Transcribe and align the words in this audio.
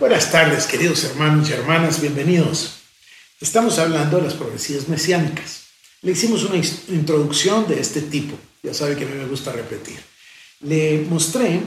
Buenas 0.00 0.32
tardes, 0.32 0.64
queridos 0.64 1.04
hermanos 1.04 1.50
y 1.50 1.52
hermanas, 1.52 2.00
bienvenidos. 2.00 2.76
Estamos 3.38 3.78
hablando 3.78 4.16
de 4.16 4.22
las 4.22 4.32
profecías 4.32 4.88
mesiánicas. 4.88 5.64
Le 6.00 6.12
hicimos 6.12 6.42
una 6.44 6.56
introducción 6.56 7.68
de 7.68 7.78
este 7.78 8.00
tipo, 8.00 8.34
ya 8.62 8.72
sabe 8.72 8.96
que 8.96 9.04
a 9.04 9.06
mí 9.06 9.14
me 9.14 9.26
gusta 9.26 9.52
repetir. 9.52 10.00
Le 10.60 11.04
mostré 11.10 11.60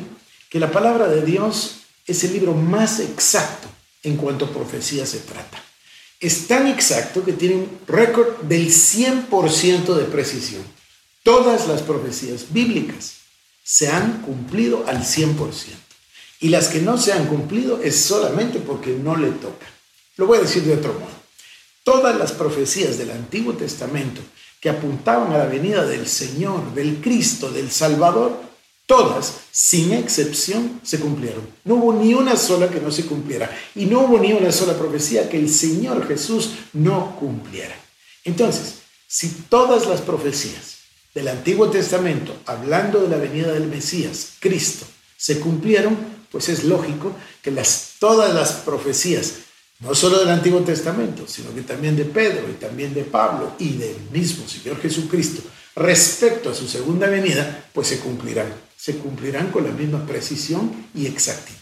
que 0.49 0.59
la 0.59 0.71
palabra 0.71 1.07
de 1.07 1.23
Dios 1.23 1.81
es 2.07 2.23
el 2.23 2.33
libro 2.33 2.55
más 2.55 2.99
exacto 3.01 3.68
en 4.01 4.18
cuanto 4.18 4.45
a 4.45 4.52
profecía 4.52 5.05
se 5.05 5.20
trata. 5.20 5.63
Es 6.20 6.47
tan 6.47 6.65
exacto 6.65 7.23
que 7.23 7.34
tiene 7.34 7.54
un 7.54 7.79
récord 7.88 8.41
del 8.45 8.70
100% 8.70 9.93
de 9.93 10.05
precisión. 10.05 10.63
Todas 11.21 11.68
las 11.68 11.84
profecías 11.84 12.52
bíblicas 12.52 13.13
se 13.63 13.89
han 13.89 14.23
cumplido 14.23 14.86
al 14.88 15.04
100%. 15.04 15.82
Y 16.44 16.50
las 16.50 16.68
que 16.68 16.82
no 16.82 16.98
se 16.98 17.14
han 17.14 17.28
cumplido 17.28 17.80
es 17.82 17.96
solamente 17.96 18.60
porque 18.60 18.92
no 18.92 19.16
le 19.16 19.32
toca. 19.32 19.65
Lo 20.18 20.28
voy 20.28 20.39
a 20.39 20.42
decir 20.42 20.61
de 20.64 20.74
otro 20.74 20.92
modo. 20.92 21.14
Todas 21.86 22.18
las 22.18 22.34
profecías 22.34 22.97
del 22.97 23.11
Antiguo 23.11 23.54
Testamento 23.54 24.21
que 24.60 24.70
apuntaban 24.70 25.32
a 25.32 25.37
la 25.37 25.46
venida 25.46 25.86
del 25.86 26.06
Señor, 26.06 26.74
del 26.74 27.00
Cristo, 27.00 27.50
del 27.50 27.71
Salvador, 27.71 28.42
todas, 28.86 29.36
sin 29.51 29.93
excepción, 29.93 30.82
se 30.84 31.00
cumplieron. 31.00 31.48
No 31.64 31.75
hubo 31.75 31.93
ni 31.93 32.14
una 32.14 32.36
sola 32.36 32.70
que 32.70 32.81
no 32.81 32.92
se 32.92 33.06
cumpliera. 33.06 33.50
Y 33.73 33.86
no 33.86 34.02
hubo 34.02 34.20
ni 34.20 34.34
una 34.34 34.52
sola 34.52 34.78
profecía 34.78 35.30
que 35.30 35.39
el 35.39 35.50
Señor 35.50 36.06
Jesús 36.09 36.52
no 36.73 37.16
cumpliera. 37.16 37.75
Entonces, 38.25 38.80
si 39.08 39.30
todas 39.48 39.88
las 39.88 40.02
profecías 40.02 40.80
del 41.16 41.30
Antiguo 41.30 41.70
Testamento, 41.70 42.36
hablando 42.45 43.00
de 43.00 43.08
la 43.08 43.16
venida 43.16 43.53
del 43.53 43.67
Mesías, 43.67 44.34
Cristo, 44.42 44.86
se 45.16 45.39
cumplieron, 45.39 46.12
pues 46.33 46.50
es 46.50 46.64
lógico 46.64 47.16
que 47.44 47.52
las, 47.52 47.94
todas 48.00 48.33
las 48.33 48.53
profecías, 48.53 49.36
no 49.81 49.94
solo 49.94 50.17
del 50.17 50.30
Antiguo 50.30 50.61
Testamento, 50.61 51.25
sino 51.28 51.53
que 51.53 51.62
también 51.62 51.95
de 51.95 52.06
Pedro 52.06 52.50
y 52.50 52.53
también 52.53 52.92
de 52.95 53.03
Pablo 53.03 53.53
y 53.59 53.73
del 53.73 53.95
mismo 54.12 54.48
Señor 54.48 54.81
Jesucristo, 54.81 55.44
respecto 55.76 56.50
a 56.50 56.56
su 56.56 56.67
segunda 56.67 57.08
venida, 57.08 57.70
pues 57.72 57.88
se 57.88 58.00
cumplirán. 58.00 58.52
Se 58.76 58.98
cumplirán 58.98 59.52
con 59.52 59.64
la 59.64 59.72
misma 59.72 60.08
precisión 60.08 60.88
y 60.95 61.06
exactitud. 61.06 61.59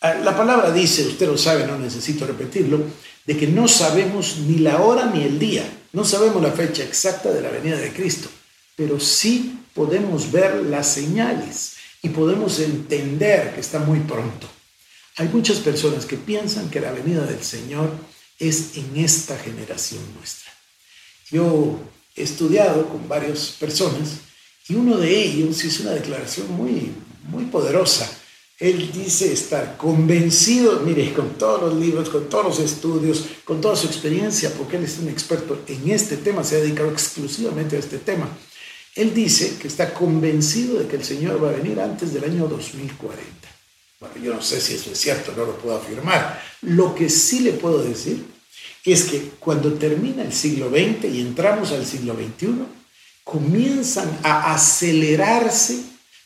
Ah, 0.00 0.14
la 0.14 0.36
palabra 0.36 0.72
dice, 0.72 1.06
usted 1.06 1.28
lo 1.28 1.38
sabe, 1.38 1.64
no 1.64 1.78
necesito 1.78 2.26
repetirlo, 2.26 2.80
de 3.24 3.36
que 3.36 3.46
no 3.46 3.68
sabemos 3.68 4.38
ni 4.38 4.58
la 4.58 4.82
hora 4.82 5.06
ni 5.06 5.22
el 5.22 5.38
día, 5.38 5.62
no 5.92 6.04
sabemos 6.04 6.42
la 6.42 6.50
fecha 6.50 6.82
exacta 6.82 7.30
de 7.30 7.40
la 7.40 7.50
venida 7.50 7.76
de 7.76 7.92
Cristo, 7.92 8.28
pero 8.74 8.98
sí 8.98 9.60
podemos 9.72 10.32
ver 10.32 10.56
las 10.64 10.88
señales 10.88 11.76
y 12.02 12.08
podemos 12.08 12.58
entender 12.58 13.54
que 13.54 13.60
está 13.60 13.78
muy 13.78 14.00
pronto. 14.00 14.48
Hay 15.16 15.28
muchas 15.28 15.58
personas 15.58 16.04
que 16.04 16.16
piensan 16.16 16.68
que 16.68 16.80
la 16.80 16.90
venida 16.90 17.24
del 17.24 17.42
Señor 17.42 17.90
es 18.38 18.76
en 18.76 18.96
esta 18.96 19.38
generación 19.38 20.00
nuestra. 20.16 20.50
Yo 21.30 21.78
he 22.16 22.24
estudiado 22.24 22.88
con 22.88 23.08
varias 23.08 23.56
personas 23.58 24.16
y 24.68 24.74
uno 24.74 24.96
de 24.96 25.16
ellos 25.16 25.64
hizo 25.64 25.84
una 25.84 25.92
declaración 25.92 26.50
muy, 26.52 26.92
muy 27.28 27.44
poderosa. 27.44 28.10
Él 28.58 28.90
dice 28.92 29.32
estar 29.32 29.76
convencido, 29.76 30.80
mire, 30.80 31.12
con 31.12 31.30
todos 31.34 31.60
los 31.62 31.80
libros, 31.80 32.08
con 32.10 32.28
todos 32.28 32.44
los 32.44 32.58
estudios, 32.60 33.24
con 33.44 33.60
toda 33.60 33.76
su 33.76 33.86
experiencia, 33.86 34.52
porque 34.56 34.76
él 34.76 34.84
es 34.84 34.98
un 34.98 35.08
experto 35.08 35.62
en 35.66 35.90
este 35.90 36.16
tema, 36.16 36.44
se 36.44 36.56
ha 36.56 36.60
dedicado 36.60 36.90
exclusivamente 36.90 37.76
a 37.76 37.80
este 37.80 37.98
tema 37.98 38.28
él 38.94 39.14
dice 39.14 39.56
que 39.60 39.68
está 39.68 39.94
convencido 39.94 40.78
de 40.78 40.86
que 40.86 40.96
el 40.96 41.04
Señor 41.04 41.42
va 41.42 41.50
a 41.50 41.52
venir 41.52 41.80
antes 41.80 42.12
del 42.12 42.24
año 42.24 42.46
2040. 42.46 43.22
Bueno, 44.00 44.14
yo 44.22 44.34
no 44.34 44.42
sé 44.42 44.60
si 44.60 44.74
eso 44.74 44.90
es 44.92 44.98
cierto, 44.98 45.32
no 45.36 45.44
lo 45.46 45.56
puedo 45.56 45.76
afirmar. 45.76 46.42
Lo 46.62 46.94
que 46.94 47.08
sí 47.08 47.40
le 47.40 47.52
puedo 47.52 47.82
decir 47.82 48.24
es 48.84 49.04
que 49.04 49.30
cuando 49.38 49.72
termina 49.74 50.22
el 50.22 50.32
siglo 50.32 50.68
XX 50.68 51.04
y 51.04 51.20
entramos 51.20 51.72
al 51.72 51.86
siglo 51.86 52.14
XXI, 52.14 52.64
comienzan 53.24 54.18
a 54.24 54.54
acelerarse 54.54 55.78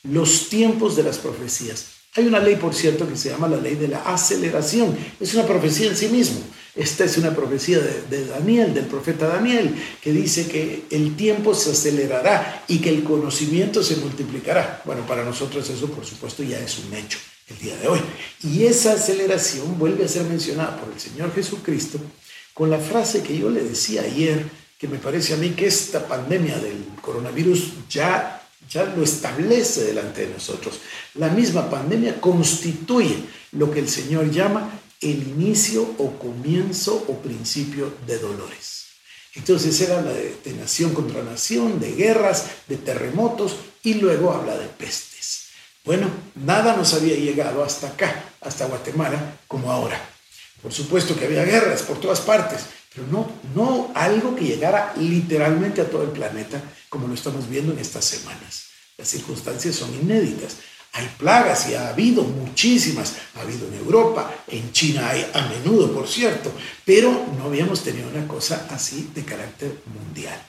los 0.02 0.48
tiempos 0.48 0.96
de 0.96 1.02
las 1.02 1.18
profecías. 1.18 1.86
Hay 2.14 2.26
una 2.26 2.41
ley, 2.41 2.56
por 2.56 2.74
cierto, 2.74 3.06
que 3.06 3.16
se 3.16 3.28
llama 3.28 3.46
la 3.46 3.58
ley 3.58 3.74
de 3.74 3.88
la 3.88 3.98
aceleración. 4.00 4.96
Es 5.20 5.34
una 5.34 5.46
profecía 5.46 5.88
en 5.88 5.96
sí 5.96 6.08
mismo. 6.08 6.41
Esta 6.76 7.04
es 7.04 7.16
una 7.16 7.34
profecía 7.34 7.78
de, 7.78 8.26
Daniel, 8.26 8.75
del 8.75 8.84
profeta 8.84 9.26
Daniel, 9.26 9.75
que 10.03 10.12
dice 10.12 10.47
que 10.47 10.84
el 10.91 11.16
tiempo 11.16 11.54
se 11.54 11.70
acelerará 11.70 12.64
y 12.69 12.81
que 12.81 12.91
el 12.91 13.03
conocimiento 13.03 13.82
se 13.82 13.97
multiplicará. 13.97 14.82
Bueno, 14.84 15.06
para 15.06 15.25
nosotros 15.25 15.69
eso, 15.70 15.88
por 15.88 16.04
supuesto, 16.04 16.42
ya 16.42 16.59
es 16.59 16.78
un 16.78 16.94
hecho 16.94 17.19
el 17.48 17.59
día 17.59 17.76
de 17.78 17.88
hoy. 17.88 18.00
Y 18.42 18.65
esa 18.65 18.92
aceleración 18.92 19.78
vuelve 19.78 20.04
a 20.04 20.09
ser 20.09 20.25
mencionada 20.25 20.78
por 20.78 20.92
el 20.92 21.00
Señor 21.00 21.34
Jesucristo 21.34 21.98
con 22.53 22.70
la 22.70 22.78
frase 22.78 23.22
que 23.22 23.38
yo 23.38 23.48
le 23.48 23.62
decía 23.62 24.03
ayer, 24.03 24.44
que 24.78 24.86
me 24.86 24.98
parece 24.98 25.32
a 25.32 25.38
mí 25.38 25.50
que 25.50 25.66
esta 25.66 26.06
pandemia 26.06 26.59
del 26.59 26.84
coronavirus 27.00 27.72
ya 27.88 28.42
ya 28.69 28.84
lo 28.84 29.03
establece 29.03 29.84
delante 29.84 30.26
de 30.26 30.34
nosotros. 30.34 30.81
La 31.15 31.28
misma 31.28 31.70
pandemia 31.70 32.20
constituye 32.20 33.16
lo 33.53 33.70
que 33.70 33.78
el 33.78 33.88
Señor 33.88 34.31
llama 34.31 34.81
el 35.00 35.28
inicio 35.28 35.82
o 35.98 36.18
comienzo 36.18 37.04
o 37.08 37.18
principio 37.20 37.92
de 38.06 38.18
dolores. 38.18 38.86
Entonces 39.34 39.90
habla 39.90 40.12
de, 40.12 40.36
de, 40.44 40.52
nación 40.54 40.94
contra 40.94 41.22
nación, 41.22 41.78
de 41.78 41.92
guerras, 41.92 42.46
de 42.68 42.78
terremotos 42.78 43.56
y 43.82 43.94
luego 43.94 44.32
habla 44.32 44.56
de 44.56 44.66
pestes. 44.66 45.48
Bueno, 45.84 46.08
nada 46.34 46.74
nos 46.76 46.94
había 46.94 47.16
llegado 47.16 47.62
hasta 47.62 47.88
acá, 47.88 48.24
hasta 48.40 48.66
Guatemala, 48.66 49.38
como 49.46 49.70
ahora. 49.70 50.00
Por 50.62 50.72
supuesto 50.72 51.16
que 51.16 51.26
había 51.26 51.44
guerras 51.44 51.82
por 51.82 52.00
todas 52.00 52.20
partes, 52.20 52.62
pero 52.94 53.06
no, 53.08 53.30
no 53.54 53.92
algo 53.94 54.34
que 54.34 54.44
llegara 54.46 54.94
literalmente 54.96 55.82
a 55.82 55.90
todo 55.90 56.02
el 56.02 56.10
planeta 56.10 56.62
como 56.88 57.06
lo 57.06 57.14
estamos 57.14 57.48
viendo 57.48 57.72
en 57.72 57.78
estas 57.78 58.04
semanas. 58.04 58.64
Las 58.96 59.08
circunstancias 59.08 59.76
son 59.76 59.94
inéditas. 59.94 60.56
Hay 60.96 61.10
plagas 61.18 61.68
y 61.68 61.74
ha 61.74 61.90
habido 61.90 62.22
muchísimas. 62.22 63.16
Ha 63.34 63.42
habido 63.42 63.68
en 63.68 63.74
Europa, 63.74 64.34
en 64.48 64.72
China 64.72 65.10
hay 65.10 65.30
a 65.34 65.42
menudo, 65.42 65.92
por 65.92 66.08
cierto, 66.08 66.50
pero 66.86 67.26
no 67.36 67.44
habíamos 67.44 67.82
tenido 67.82 68.08
una 68.08 68.26
cosa 68.26 68.66
así 68.70 69.10
de 69.14 69.22
carácter 69.22 69.78
mundial. 69.94 70.42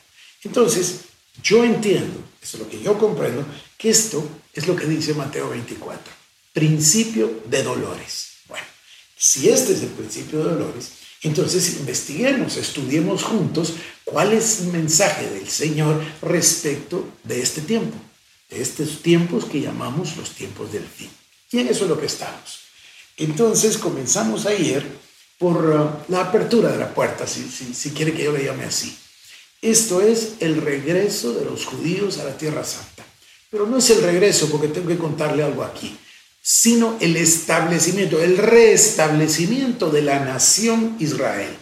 Entonces, 0.44 1.02
yo 1.44 1.66
entiendo, 1.66 2.24
eso 2.42 2.56
es 2.58 2.64
lo 2.64 2.70
que 2.70 2.82
yo 2.82 2.98
comprendo, 2.98 3.46
que 3.78 3.90
esto 3.90 4.26
es 4.54 4.68
lo 4.68 4.76
que 4.78 4.86
dice 4.86 5.14
Mateo 5.14 5.50
24, 5.50 6.02
principio 6.54 7.42
de 7.46 7.64
dolores. 7.64 8.30
Bueno, 8.48 8.66
si 9.18 9.50
este 9.50 9.74
es 9.74 9.82
el 9.82 9.90
principio 9.90 10.40
de 10.40 10.52
dolores, 10.52 10.92
entonces 11.24 11.76
investiguemos, 11.78 12.56
estudiemos 12.56 13.24
juntos 13.24 13.74
cuál 14.06 14.32
es 14.32 14.62
el 14.62 14.68
mensaje 14.68 15.30
del 15.30 15.50
Señor 15.50 16.02
respecto 16.22 17.06
de 17.26 17.42
este 17.42 17.62
tiempo, 17.62 17.98
estos 18.50 19.02
tiempos 19.02 19.46
que 19.46 19.62
llamamos 19.62 20.18
los 20.18 20.32
tiempos 20.32 20.72
del 20.72 20.86
fin. 20.86 21.10
Y 21.52 21.60
en 21.60 21.68
eso 21.68 21.84
es 21.84 21.90
lo 21.90 22.00
que 22.00 22.06
estamos. 22.06 22.60
Entonces 23.18 23.78
comenzamos 23.78 24.46
ayer 24.46 24.86
por 25.38 25.66
uh, 25.66 26.12
la 26.12 26.22
apertura 26.22 26.72
de 26.72 26.78
la 26.78 26.94
puerta, 26.94 27.28
si, 27.28 27.44
si 27.50 27.92
quiere 27.92 28.14
que 28.14 28.24
yo 28.24 28.32
le 28.32 28.46
llame 28.46 28.64
así. 28.64 28.96
Esto 29.62 30.02
es 30.02 30.34
el 30.40 30.62
regreso 30.62 31.34
de 31.34 31.46
los 31.46 31.66
judíos 31.66 32.20
a 32.20 32.24
la 32.24 32.38
Tierra 32.38 32.64
Santa. 32.64 33.06
Pero 33.50 33.66
no 33.66 33.78
es 33.78 33.90
el 33.90 34.02
regreso, 34.02 34.50
porque 34.50 34.68
tengo 34.68 34.88
que 34.88 34.98
contarle 34.98 35.44
algo 35.44 35.64
aquí 35.64 35.98
sino 36.50 36.96
el 37.02 37.18
establecimiento, 37.18 38.22
el 38.22 38.38
restablecimiento 38.38 39.90
de 39.90 40.02
la 40.02 40.22
nación 40.22 40.96
Israel, 40.98 41.54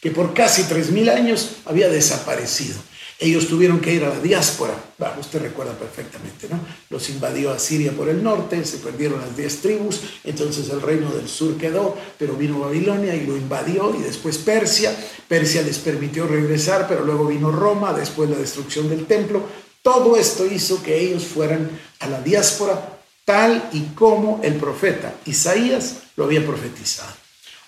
que 0.00 0.10
por 0.10 0.34
casi 0.34 0.62
3.000 0.62 1.10
años 1.10 1.50
había 1.64 1.88
desaparecido. 1.88 2.74
Ellos 3.22 3.46
tuvieron 3.46 3.78
que 3.78 3.94
ir 3.94 4.04
a 4.04 4.08
la 4.08 4.18
diáspora, 4.18 4.74
usted 5.20 5.42
recuerda 5.42 5.74
perfectamente, 5.74 6.48
¿no? 6.50 6.58
Los 6.90 7.08
invadió 7.08 7.52
a 7.52 7.58
Siria 7.60 7.92
por 7.92 8.08
el 8.08 8.20
norte, 8.20 8.64
se 8.64 8.78
perdieron 8.78 9.20
las 9.20 9.36
10 9.36 9.60
tribus, 9.60 10.00
entonces 10.24 10.68
el 10.70 10.82
reino 10.82 11.08
del 11.12 11.28
sur 11.28 11.56
quedó, 11.56 11.96
pero 12.18 12.34
vino 12.34 12.58
Babilonia 12.58 13.14
y 13.14 13.24
lo 13.24 13.36
invadió, 13.36 13.94
y 13.94 14.02
después 14.02 14.38
Persia, 14.38 14.92
Persia 15.28 15.62
les 15.62 15.78
permitió 15.78 16.26
regresar, 16.26 16.88
pero 16.88 17.04
luego 17.04 17.26
vino 17.26 17.52
Roma, 17.52 17.92
después 17.92 18.28
la 18.28 18.38
destrucción 18.38 18.88
del 18.88 19.06
templo, 19.06 19.44
todo 19.82 20.16
esto 20.16 20.44
hizo 20.44 20.82
que 20.82 20.98
ellos 20.98 21.24
fueran 21.24 21.70
a 22.00 22.08
la 22.08 22.20
diáspora 22.22 22.98
tal 23.24 23.68
y 23.72 23.82
como 23.94 24.40
el 24.42 24.54
profeta 24.54 25.14
Isaías 25.26 25.98
lo 26.16 26.24
había 26.24 26.44
profetizado. 26.44 27.14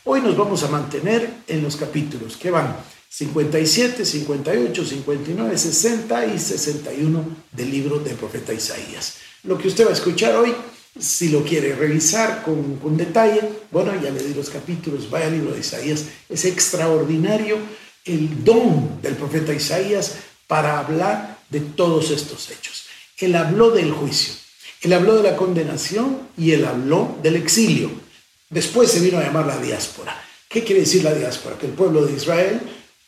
Hoy 0.02 0.20
nos 0.20 0.36
vamos 0.36 0.64
a 0.64 0.68
mantener 0.68 1.30
en 1.46 1.62
los 1.62 1.76
capítulos 1.76 2.36
que 2.36 2.50
van 2.50 2.76
57, 3.16 4.04
58, 4.04 4.84
59, 4.84 5.56
60 5.56 6.26
y 6.34 6.36
61 6.36 7.24
del 7.52 7.70
libro 7.70 8.00
del 8.00 8.16
profeta 8.16 8.52
Isaías. 8.52 9.18
Lo 9.44 9.56
que 9.56 9.68
usted 9.68 9.86
va 9.86 9.90
a 9.90 9.92
escuchar 9.92 10.34
hoy, 10.34 10.52
si 10.98 11.28
lo 11.28 11.44
quiere 11.44 11.76
revisar 11.76 12.42
con, 12.42 12.74
con 12.78 12.96
detalle, 12.96 13.40
bueno, 13.70 13.92
ya 14.02 14.10
le 14.10 14.20
di 14.20 14.34
los 14.34 14.50
capítulos, 14.50 15.08
vaya 15.08 15.26
al 15.26 15.34
libro 15.34 15.52
de 15.52 15.60
Isaías, 15.60 16.06
es 16.28 16.44
extraordinario 16.44 17.58
el 18.04 18.42
don 18.42 19.00
del 19.00 19.14
profeta 19.14 19.54
Isaías 19.54 20.16
para 20.48 20.80
hablar 20.80 21.38
de 21.50 21.60
todos 21.60 22.10
estos 22.10 22.50
hechos. 22.50 22.86
Él 23.18 23.36
habló 23.36 23.70
del 23.70 23.92
juicio, 23.92 24.34
él 24.80 24.92
habló 24.92 25.14
de 25.14 25.30
la 25.30 25.36
condenación 25.36 26.18
y 26.36 26.50
él 26.50 26.64
habló 26.64 27.16
del 27.22 27.36
exilio. 27.36 27.92
Después 28.50 28.90
se 28.90 28.98
vino 28.98 29.18
a 29.18 29.22
llamar 29.22 29.46
la 29.46 29.58
diáspora. 29.58 30.20
¿Qué 30.48 30.64
quiere 30.64 30.80
decir 30.80 31.04
la 31.04 31.14
diáspora? 31.14 31.56
Que 31.56 31.66
el 31.66 31.72
pueblo 31.72 32.04
de 32.04 32.14
Israel, 32.14 32.60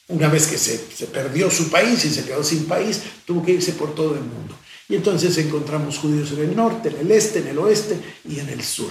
una 0.08 0.28
vez 0.28 0.46
que 0.46 0.58
se, 0.58 0.78
perdió 1.06 1.50
su 1.50 1.70
país 1.70 2.04
y 2.04 2.10
se 2.10 2.24
quedó 2.24 2.44
sin 2.44 2.66
país, 2.66 3.02
tuvo 3.24 3.44
que 3.44 3.52
irse 3.52 3.72
por 3.72 3.94
todo 3.94 4.14
el 4.14 4.20
mundo. 4.20 4.54
Y 4.88 4.94
entonces 4.94 5.36
encontramos 5.38 5.98
judíos 5.98 6.30
en 6.32 6.40
el 6.40 6.56
norte, 6.56 6.90
en 6.90 6.98
el 6.98 7.10
este, 7.10 7.40
en 7.40 7.48
el 7.48 7.58
oeste 7.58 7.98
y 8.28 8.38
en 8.38 8.48
el 8.48 8.62
sur. 8.62 8.90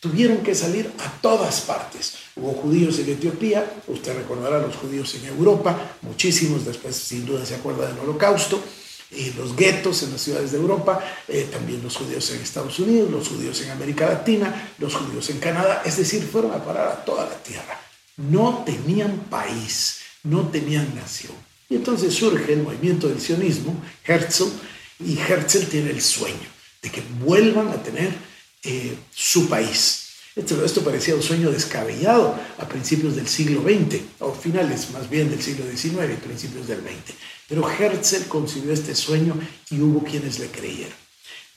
Tuvieron 0.00 0.38
que 0.38 0.54
salir 0.54 0.90
a 0.98 1.20
todas 1.20 1.60
partes. 1.60 2.14
Hubo 2.34 2.52
judíos 2.52 2.98
en 2.98 3.10
Etiopía, 3.10 3.80
usted 3.86 4.16
recordará 4.16 4.58
los 4.58 4.76
judíos 4.76 5.14
en 5.14 5.26
Europa, 5.26 5.96
muchísimos 6.02 6.64
después 6.66 6.96
sin 6.96 7.24
duda 7.24 7.46
se 7.46 7.54
acuerda 7.54 7.86
del 7.86 7.98
holocausto, 7.98 8.62
y 9.10 9.32
los 9.34 9.54
guetos 9.54 10.02
en 10.02 10.12
las 10.12 10.20
ciudades 10.20 10.50
de 10.50 10.58
Europa, 10.58 11.00
eh, 11.28 11.48
también 11.50 11.82
los 11.82 11.96
judíos 11.96 12.28
en 12.32 12.40
Estados 12.40 12.78
Unidos, 12.80 13.10
los 13.10 13.28
judíos 13.28 13.60
en 13.62 13.70
América 13.70 14.06
Latina, 14.06 14.72
los 14.78 14.94
judíos 14.94 15.30
en 15.30 15.38
Canadá, 15.38 15.82
es 15.84 15.96
decir, 15.96 16.22
fueron 16.24 16.52
a 16.52 16.64
parar 16.64 16.88
a 16.88 17.04
toda 17.04 17.24
la 17.24 17.36
tierra. 17.36 17.80
No 18.16 18.64
tenían 18.66 19.26
país, 19.30 20.00
no 20.26 20.48
tenían 20.48 20.94
nación. 20.94 21.34
Y 21.68 21.76
entonces 21.76 22.14
surge 22.14 22.52
el 22.52 22.62
movimiento 22.62 23.08
del 23.08 23.20
sionismo, 23.20 23.80
Herzl, 24.04 24.50
y 25.00 25.18
Herzl 25.18 25.66
tiene 25.66 25.90
el 25.90 26.00
sueño 26.00 26.48
de 26.82 26.90
que 26.90 27.02
vuelvan 27.20 27.68
a 27.68 27.82
tener 27.82 28.12
eh, 28.62 28.96
su 29.10 29.48
país. 29.48 30.02
Esto, 30.36 30.84
parecía 30.84 31.14
un 31.14 31.22
sueño 31.22 31.50
descabellado 31.50 32.38
a 32.58 32.68
principios 32.68 33.16
del 33.16 33.26
siglo 33.26 33.62
XX, 33.62 34.02
o 34.20 34.32
finales 34.32 34.90
más 34.90 35.08
bien 35.08 35.30
del 35.30 35.42
siglo 35.42 35.64
XIX 35.64 36.12
y 36.12 36.16
principios 36.16 36.68
del 36.68 36.80
XX. 36.80 37.16
Pero 37.48 37.68
Herzl 37.68 38.26
concibió 38.28 38.72
este 38.72 38.94
sueño 38.94 39.34
y 39.70 39.80
hubo 39.80 40.04
quienes 40.04 40.38
le 40.38 40.48
creyeron. 40.48 40.92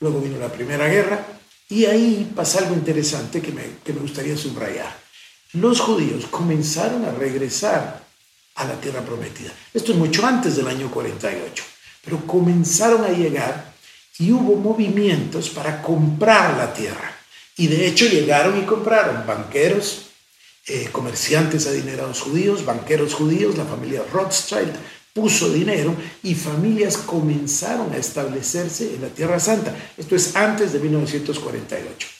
Luego 0.00 0.22
vino 0.22 0.38
la 0.38 0.50
Primera 0.50 0.88
Guerra 0.88 1.26
y 1.68 1.84
ahí 1.84 2.32
pasa 2.34 2.60
algo 2.60 2.74
interesante 2.74 3.42
que 3.42 3.52
me 3.92 4.00
gustaría 4.00 4.36
subrayar. 4.36 4.98
Los 5.52 5.80
judíos 5.80 6.26
comenzaron 6.30 7.04
a 7.04 7.12
regresar 7.12 8.09
a 8.54 8.64
la 8.64 8.80
tierra 8.80 9.00
prometida. 9.00 9.52
Esto 9.72 9.92
es 9.92 9.98
mucho 9.98 10.26
antes 10.26 10.56
del 10.56 10.68
año 10.68 10.90
48, 10.90 11.64
pero 12.04 12.26
comenzaron 12.26 13.04
a 13.04 13.08
llegar 13.08 13.74
y 14.18 14.32
hubo 14.32 14.56
movimientos 14.56 15.48
para 15.50 15.80
comprar 15.80 16.56
la 16.56 16.72
tierra. 16.72 17.16
Y 17.56 17.66
de 17.66 17.86
hecho 17.86 18.06
llegaron 18.06 18.58
y 18.58 18.66
compraron 18.66 19.26
banqueros, 19.26 20.06
eh, 20.66 20.88
comerciantes 20.92 21.66
adinerados 21.66 22.20
judíos, 22.20 22.64
banqueros 22.64 23.14
judíos, 23.14 23.56
la 23.56 23.64
familia 23.64 24.02
Rothschild, 24.12 24.74
puso 25.12 25.50
dinero 25.50 25.94
y 26.22 26.34
familias 26.34 26.96
comenzaron 26.96 27.92
a 27.92 27.96
establecerse 27.96 28.94
en 28.94 29.02
la 29.02 29.08
Tierra 29.08 29.40
Santa. 29.40 29.74
Esto 29.96 30.14
es 30.14 30.36
antes 30.36 30.72
de 30.72 30.78
1948. 30.78 32.19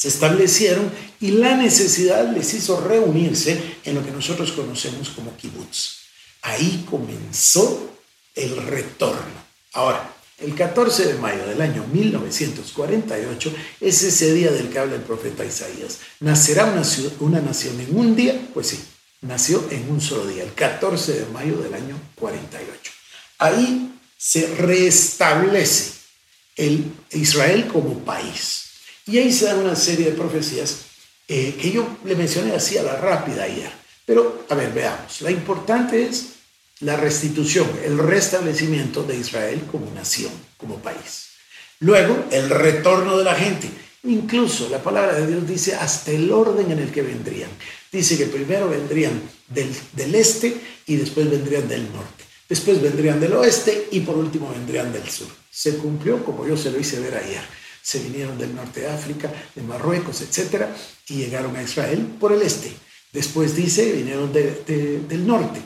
Se 0.00 0.08
establecieron 0.08 0.90
y 1.20 1.32
la 1.32 1.56
necesidad 1.56 2.32
les 2.34 2.54
hizo 2.54 2.80
reunirse 2.80 3.60
en 3.84 3.94
lo 3.94 4.02
que 4.02 4.10
nosotros 4.10 4.50
conocemos 4.52 5.10
como 5.10 5.36
kibbutz. 5.36 5.98
Ahí 6.40 6.86
comenzó 6.88 7.90
el 8.34 8.56
retorno. 8.56 9.44
Ahora, 9.74 10.10
el 10.38 10.54
14 10.54 11.04
de 11.04 11.14
mayo 11.18 11.46
del 11.46 11.60
año 11.60 11.86
1948 11.92 13.52
es 13.82 14.02
ese 14.02 14.32
día 14.32 14.50
del 14.50 14.70
que 14.70 14.78
habla 14.78 14.94
el 14.94 15.02
profeta 15.02 15.44
Isaías. 15.44 15.98
¿Nacerá 16.20 16.64
una, 16.64 16.82
una 17.18 17.42
nación 17.42 17.78
en 17.78 17.94
un 17.94 18.16
día? 18.16 18.40
Pues 18.54 18.68
sí, 18.68 18.80
nació 19.20 19.62
en 19.70 19.90
un 19.90 20.00
solo 20.00 20.26
día, 20.26 20.44
el 20.44 20.54
14 20.54 21.12
de 21.12 21.26
mayo 21.26 21.58
del 21.58 21.74
año 21.74 22.00
48. 22.14 22.90
Ahí 23.36 23.92
se 24.16 24.46
restablece 24.54 25.92
el 26.56 26.90
Israel 27.10 27.68
como 27.70 27.98
país. 27.98 28.69
Y 29.06 29.18
ahí 29.18 29.32
se 29.32 29.46
dan 29.46 29.58
una 29.58 29.76
serie 29.76 30.06
de 30.06 30.12
profecías 30.12 30.82
eh, 31.28 31.56
que 31.60 31.70
yo 31.70 31.86
le 32.04 32.16
mencioné 32.16 32.54
así 32.54 32.76
a 32.76 32.82
la 32.82 32.96
rápida 32.96 33.44
ayer. 33.44 33.70
Pero, 34.04 34.44
a 34.48 34.54
ver, 34.54 34.72
veamos. 34.72 35.20
La 35.20 35.30
importante 35.30 36.04
es 36.04 36.30
la 36.80 36.96
restitución, 36.96 37.68
el 37.84 37.98
restablecimiento 37.98 39.02
de 39.02 39.16
Israel 39.16 39.62
como 39.70 39.90
nación, 39.92 40.32
como 40.56 40.76
país. 40.76 41.28
Luego, 41.80 42.24
el 42.30 42.50
retorno 42.50 43.16
de 43.16 43.24
la 43.24 43.34
gente. 43.34 43.70
Incluso 44.04 44.68
la 44.70 44.82
palabra 44.82 45.14
de 45.14 45.26
Dios 45.26 45.46
dice 45.46 45.74
hasta 45.74 46.10
el 46.10 46.32
orden 46.32 46.70
en 46.70 46.78
el 46.78 46.90
que 46.90 47.02
vendrían. 47.02 47.50
Dice 47.92 48.16
que 48.16 48.26
primero 48.26 48.68
vendrían 48.68 49.20
del, 49.48 49.70
del, 49.92 50.14
este 50.14 50.58
y 50.86 50.96
después 50.96 51.30
vendrían 51.30 51.68
del 51.68 51.92
norte. 51.92 52.24
Después 52.48 52.80
vendrían 52.80 53.20
del 53.20 53.34
oeste 53.34 53.88
y 53.92 54.00
por 54.00 54.16
último 54.16 54.50
vendrían 54.50 54.92
del 54.92 55.08
sur. 55.08 55.28
Se 55.50 55.76
cumplió 55.76 56.24
como 56.24 56.46
yo 56.46 56.56
se 56.56 56.70
lo 56.70 56.80
hice 56.80 56.98
ver 56.98 57.14
ayer. 57.16 57.42
Se 57.82 57.98
vinieron 58.00 58.38
del 58.38 58.54
norte 58.54 58.80
de 58.80 58.88
África, 58.88 59.32
de 59.54 59.62
Marruecos, 59.62 60.22
etc. 60.22 60.66
Y 61.08 61.14
llegaron 61.16 61.56
a 61.56 61.62
Israel 61.62 62.06
por 62.18 62.32
el 62.32 62.42
este. 62.42 62.72
Después 63.12 63.56
dice, 63.56 63.92
vinieron 63.92 64.32
de, 64.32 64.62
de, 64.66 65.00
del 65.00 65.26
norte. 65.26 65.60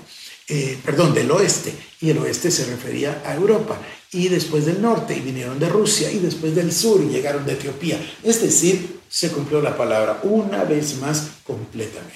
Eh, 0.46 0.78
perdón, 0.84 1.14
del 1.14 1.30
oeste, 1.30 1.72
y 2.02 2.10
el 2.10 2.18
oeste 2.18 2.50
se 2.50 2.66
refería 2.66 3.22
a 3.24 3.34
Europa, 3.34 3.78
y 4.12 4.28
después 4.28 4.66
del 4.66 4.82
norte, 4.82 5.16
y 5.16 5.20
vinieron 5.20 5.58
de 5.58 5.70
Rusia, 5.70 6.12
y 6.12 6.18
después 6.18 6.54
del 6.54 6.70
sur, 6.70 7.02
y 7.02 7.08
llegaron 7.08 7.46
de 7.46 7.54
Etiopía. 7.54 7.98
Es 8.22 8.42
decir, 8.42 9.00
se 9.08 9.30
cumplió 9.30 9.62
la 9.62 9.74
palabra 9.74 10.20
una 10.22 10.64
vez 10.64 10.98
más 10.98 11.28
completamente. 11.44 12.14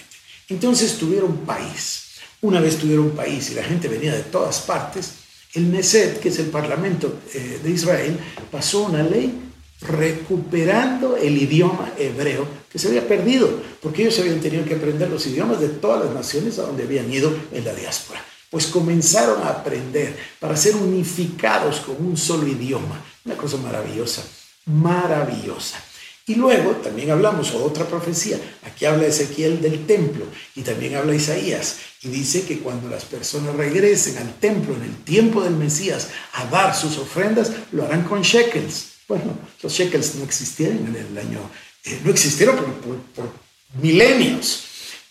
Entonces 0.49 0.99
tuvieron 0.99 1.39
país. 1.39 2.05
Una 2.43 2.61
vez 2.61 2.77
tuvieron 2.77 3.11
país 3.11 3.51
y 3.51 3.55
la 3.55 3.65
gente 3.65 3.89
venía 3.89 4.15
de 4.15 4.23
todas 4.23 4.61
partes, 4.61 5.13
el 5.55 5.73
Neset, 5.73 6.21
que 6.21 6.29
es 6.29 6.39
el 6.39 6.47
Parlamento 6.47 7.21
eh, 7.35 7.61
de 7.63 7.71
Israel, 7.71 8.19
pasó 8.51 8.83
una 8.83 9.03
ley 9.03 9.48
recuperando 9.81 11.17
el 11.17 11.37
idioma 11.37 11.93
hebreo 11.97 12.47
que 12.71 12.79
se 12.79 12.89
había 12.89 13.07
perdido, 13.07 13.49
porque 13.81 14.03
ellos 14.03 14.19
habían 14.19 14.41
tenido 14.41 14.65
que 14.65 14.75
aprender 14.75 15.09
los 15.09 15.27
idiomas 15.27 15.61
de 15.61 15.69
todas 15.69 16.05
las 16.05 16.15
naciones 16.15 16.59
a 16.59 16.63
donde 16.63 16.83
habían 16.83 17.13
ido 17.13 17.33
en 17.53 17.65
la 17.65 17.75
diáspora. 17.75 18.25
Pues 18.51 18.67
comenzaron 18.67 19.43
a 19.43 19.51
aprender 19.51 20.17
para 20.41 20.57
ser 20.57 20.75
unificados 20.75 21.81
con 21.81 21.97
un 22.05 22.17
solo 22.17 22.47
idioma. 22.47 23.05
Una 23.25 23.37
cosa 23.37 23.59
maravillosa, 23.59 24.25
maravillosa. 24.65 25.83
Y 26.27 26.35
luego 26.35 26.73
también 26.73 27.11
hablamos 27.11 27.55
otra 27.55 27.87
profecía. 27.87 28.39
Aquí 28.65 28.85
habla 28.85 29.07
Ezequiel 29.07 29.63
del 29.63 29.87
templo 29.87 30.27
y 30.55 30.63
también 30.63 30.97
habla 30.97 31.15
Isaías. 31.15 31.77
Y 32.03 32.09
dice 32.09 32.45
que 32.45 32.59
cuando 32.59 32.89
las 32.89 33.05
personas 33.05 33.55
regresen 33.55 34.19
al 34.19 34.35
templo 34.35 34.75
en 34.75 34.83
el 34.83 34.97
tiempo 35.05 35.43
del 35.43 35.55
Mesías 35.55 36.09
a 36.35 36.45
dar 36.47 36.75
sus 36.75 36.99
ofrendas, 36.99 37.53
lo 37.73 37.85
harán 37.85 38.05
con 38.05 38.23
shekels 38.23 38.98
bueno, 39.09 39.39
los 39.63 39.73
shekels 39.73 40.17
no 40.17 40.25
existieron 40.25 40.87
en 40.87 40.97
el 40.97 41.19
año, 41.19 41.41
eh, 41.85 42.01
no 42.05 42.11
existieron 42.11 42.57
por, 42.57 43.49
milenios, 43.81 44.65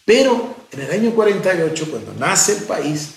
pero 0.05 0.55
en 0.71 0.81
el 0.81 0.91
año 0.91 1.15
48, 1.15 1.89
cuando 1.89 2.13
nace 2.13 2.53
el 2.53 2.63
país, 2.63 3.09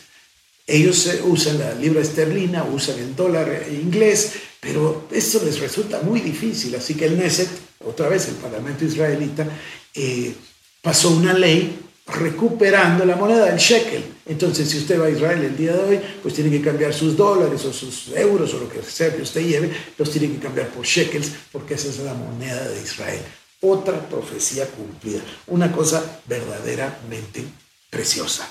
ellos 0.66 1.08
usan 1.24 1.58
la 1.58 1.74
libra 1.74 2.00
esterlina, 2.00 2.64
usan 2.64 2.98
el 2.98 3.14
dólar 3.14 3.66
inglés, 3.70 4.32
pero 4.60 5.06
esto 5.10 5.42
les 5.44 5.58
resulta 5.60 6.00
muy 6.00 6.20
difícil, 6.20 6.74
así 6.74 6.94
que 6.94 7.06
el 7.06 7.18
Neset, 7.18 7.48
otra 7.84 8.08
vez 8.08 8.28
el 8.28 8.36
Parlamento 8.36 8.84
israelita, 8.84 9.46
eh, 9.94 10.34
pasó 10.80 11.10
una 11.10 11.34
ley 11.34 11.78
recuperando 12.12 13.04
la 13.04 13.16
moneda 13.16 13.46
del 13.46 13.58
shekel. 13.58 14.04
Entonces, 14.26 14.68
si 14.68 14.78
usted 14.78 15.00
va 15.00 15.06
a 15.06 15.10
Israel 15.10 15.42
el 15.44 15.56
día 15.56 15.72
de 15.72 15.82
hoy, 15.82 16.00
pues 16.22 16.34
tiene 16.34 16.50
que 16.50 16.62
cambiar 16.62 16.92
sus 16.92 17.16
dólares 17.16 17.64
o 17.64 17.72
sus 17.72 18.08
euros 18.14 18.52
o 18.54 18.60
lo 18.60 18.68
que 18.68 18.82
sea 18.82 19.14
que 19.14 19.22
usted 19.22 19.46
lleve, 19.46 19.70
los 19.96 20.10
tiene 20.10 20.32
que 20.32 20.38
cambiar 20.38 20.68
por 20.68 20.84
shekels 20.84 21.32
porque 21.52 21.74
esa 21.74 21.88
es 21.88 21.98
la 21.98 22.14
moneda 22.14 22.68
de 22.68 22.82
Israel. 22.82 23.20
Otra 23.62 24.08
profecía 24.08 24.66
cumplida, 24.66 25.20
una 25.48 25.70
cosa 25.70 26.20
verdaderamente 26.26 27.44
preciosa. 27.90 28.48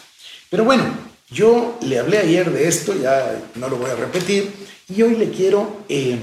Pero 0.50 0.64
bueno, 0.64 0.84
yo 1.30 1.78
le 1.82 2.00
hablé 2.00 2.20
ayer 2.20 2.52
de 2.52 2.68
esto, 2.68 2.94
ya 2.96 3.42
no 3.56 3.70
lo 3.70 3.78
voy 3.78 3.90
a 3.90 3.96
repetir, 3.96 4.52
y 4.88 5.02
hoy 5.02 5.16
le 5.16 5.30
quiero 5.32 5.84
eh, 5.90 6.20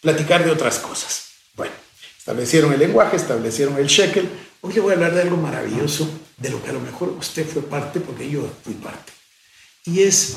platicar 0.00 0.44
de 0.44 0.50
otras 0.50 0.78
cosas. 0.78 1.26
Bueno, 1.56 1.72
establecieron 2.18 2.72
el 2.72 2.78
lenguaje, 2.78 3.16
establecieron 3.16 3.76
el 3.78 3.86
shekel, 3.86 4.28
Hoy 4.64 4.72
le 4.74 4.80
voy 4.80 4.92
a 4.92 4.94
hablar 4.94 5.12
de 5.12 5.22
algo 5.22 5.36
maravilloso, 5.36 6.08
de 6.42 6.50
lo 6.50 6.62
que 6.62 6.70
a 6.70 6.72
lo 6.72 6.80
mejor 6.80 7.10
usted 7.10 7.46
fue 7.46 7.62
parte, 7.62 8.00
porque 8.00 8.28
yo 8.28 8.50
fui 8.64 8.74
parte. 8.74 9.12
Y 9.84 10.02
es 10.02 10.34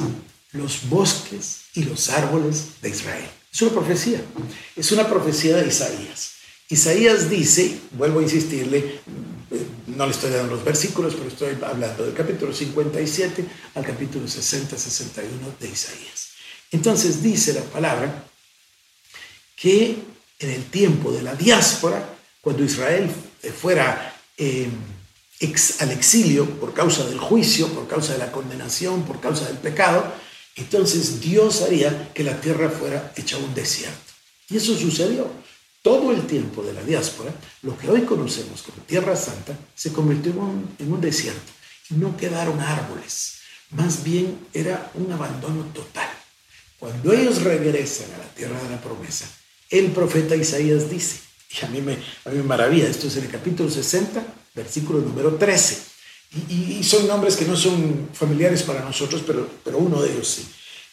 los 0.52 0.88
bosques 0.88 1.62
y 1.74 1.84
los 1.84 2.10
árboles 2.10 2.82
de 2.82 2.90
Israel. 2.90 3.30
Es 3.52 3.62
una 3.62 3.72
profecía, 3.72 4.22
es 4.76 4.92
una 4.92 5.10
profecía 5.10 5.58
de 5.58 5.68
Isaías. 5.68 6.32
Isaías 6.70 7.30
dice, 7.30 7.80
vuelvo 7.92 8.20
a 8.20 8.24
insistirle, 8.24 9.00
no 9.88 10.06
le 10.06 10.12
estoy 10.12 10.32
dando 10.32 10.56
los 10.56 10.64
versículos, 10.64 11.16
pero 11.16 11.28
estoy 11.28 11.58
hablando 11.64 12.06
del 12.06 12.14
capítulo 12.14 12.54
57 12.54 13.46
al 13.76 13.86
capítulo 13.86 14.26
60-61 14.26 15.58
de 15.60 15.68
Isaías. 15.68 16.30
Entonces 16.72 17.22
dice 17.24 17.54
la 17.54 17.62
palabra 17.62 18.26
que 19.56 19.98
en 20.40 20.50
el 20.50 20.66
tiempo 20.66 21.12
de 21.12 21.24
la 21.24 21.36
diáspora, 21.36 22.10
cuando 22.42 22.64
Israel 22.64 23.10
fuera 23.60 24.16
eh, 24.38 24.68
al 25.80 25.92
exilio 25.92 26.50
por 26.60 26.74
causa 26.74 27.06
del 27.06 27.20
juicio, 27.20 27.68
por 27.70 27.88
causa 27.88 28.14
de 28.14 28.20
la 28.20 28.32
condenación, 28.32 29.04
por 29.04 29.20
causa 29.20 29.46
del 29.48 29.58
pecado, 29.58 30.14
entonces 30.56 31.20
Dios 31.20 31.62
haría 31.62 32.14
que 32.14 32.24
la 32.24 32.40
tierra 32.40 32.70
fuera 32.70 33.12
hecha 33.16 33.38
un 33.38 33.54
desierto. 33.54 34.14
Y 34.50 34.58
eso 34.58 34.76
sucedió. 34.78 35.30
todo 35.82 36.12
el 36.12 36.26
tiempo 36.26 36.64
de 36.64 36.74
la 36.74 36.82
diáspora, 36.82 37.32
lo 37.62 37.78
que 37.78 37.88
hoy 37.88 38.02
conocemos 38.02 38.64
como 38.64 38.84
Tierra 38.88 39.16
Santa 39.16 39.56
se 39.76 39.94
convirtió 39.94 40.32
en 40.32 40.40
un, 40.40 40.76
en 40.80 40.92
un 40.92 41.00
desierto. 41.00 41.52
No 41.92 42.18
quedaron 42.18 42.60
árboles, 42.60 43.36
más 43.70 44.04
bien 44.04 44.48
era 44.52 44.90
un 44.96 45.12
abandono 45.12 45.64
total. 45.76 46.10
Cuando 46.80 47.14
ellos 47.14 47.44
regresan 47.44 48.12
a 48.14 48.18
la 48.18 48.34
tierra 48.34 48.60
de 48.64 48.70
la 48.70 48.82
promesa, 48.82 49.28
el 49.70 49.92
profeta 49.92 50.36
Isaías 50.36 50.90
dice, 50.90 51.20
y 51.50 51.66
a 51.66 51.68
mí 51.68 51.82
me, 51.82 51.94
a 51.94 52.30
mí 52.30 52.38
me 52.38 52.44
maravilla, 52.44 52.88
esto 52.88 53.08
es 53.08 53.18
en 53.18 53.26
el 53.26 53.30
capítulo 53.30 53.70
60, 53.70 54.24
versículo 54.56 55.00
número 55.00 55.36
13, 55.36 55.78
y, 56.50 56.84
son 56.84 57.08
nombres 57.08 57.36
que 57.36 57.46
no 57.46 57.56
son 57.56 58.10
familiares 58.14 58.64
para 58.64 58.82
nosotros, 58.82 59.24
pero, 59.26 59.48
pero 59.64 59.78
uno 59.78 60.02
de 60.02 60.12
ellos 60.12 60.28
sí. 60.28 60.46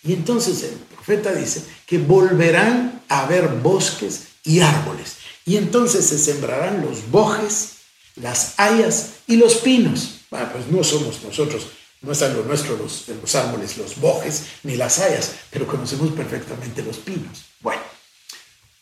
Y 0.04 0.12
entonces 0.12 0.62
el 0.62 0.74
profeta 0.94 1.32
dice 1.32 1.64
que 1.86 1.98
volverán 1.98 3.02
a 3.08 3.22
haber 3.22 3.48
bosques 3.48 4.28
y 4.44 4.60
árboles, 4.60 5.16
y 5.44 5.56
entonces 5.56 6.06
se 6.06 6.18
sembrarán 6.18 6.82
los 6.82 7.10
bojes, 7.10 7.76
las 8.16 8.54
hayas 8.58 9.14
y 9.26 9.36
los 9.36 9.56
pinos. 9.56 10.20
Bueno, 10.30 10.48
pues 10.52 10.66
no 10.68 10.84
somos 10.84 11.22
nosotros 11.22 11.66
no 12.02 12.12
es 12.12 12.22
algo 12.22 12.42
nuestro 12.42 12.76
los, 12.76 13.06
los 13.08 13.34
árboles, 13.36 13.78
los 13.78 14.00
bojes, 14.00 14.44
ni 14.64 14.76
las 14.76 14.98
hayas, 14.98 15.32
pero 15.50 15.66
conocemos 15.66 16.10
perfectamente 16.12 16.82
los 16.82 16.98
pinos. 16.98 17.44
Bueno, 17.60 17.82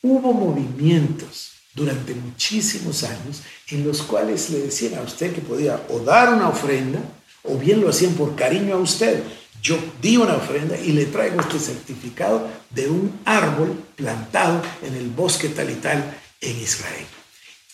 hubo 0.02 0.32
movimientos 0.32 1.49
durante 1.74 2.14
muchísimos 2.14 3.04
años 3.04 3.42
en 3.68 3.86
los 3.86 4.02
cuales 4.02 4.50
le 4.50 4.60
decían 4.60 4.94
a 4.94 5.02
usted 5.02 5.32
que 5.32 5.40
podía 5.40 5.80
o 5.88 6.00
dar 6.00 6.32
una 6.32 6.48
ofrenda, 6.48 7.00
o 7.42 7.56
bien 7.56 7.80
lo 7.80 7.88
hacían 7.88 8.14
por 8.14 8.34
cariño 8.34 8.74
a 8.74 8.78
usted. 8.78 9.22
Yo 9.62 9.76
di 10.00 10.16
una 10.16 10.36
ofrenda 10.36 10.78
y 10.78 10.92
le 10.92 11.06
traigo 11.06 11.40
este 11.40 11.58
certificado 11.58 12.48
de 12.70 12.88
un 12.88 13.20
árbol 13.24 13.74
plantado 13.94 14.62
en 14.82 14.94
el 14.94 15.08
bosque 15.08 15.48
tal 15.50 15.70
y 15.70 15.74
tal 15.74 16.18
en 16.40 16.60
Israel. 16.60 17.06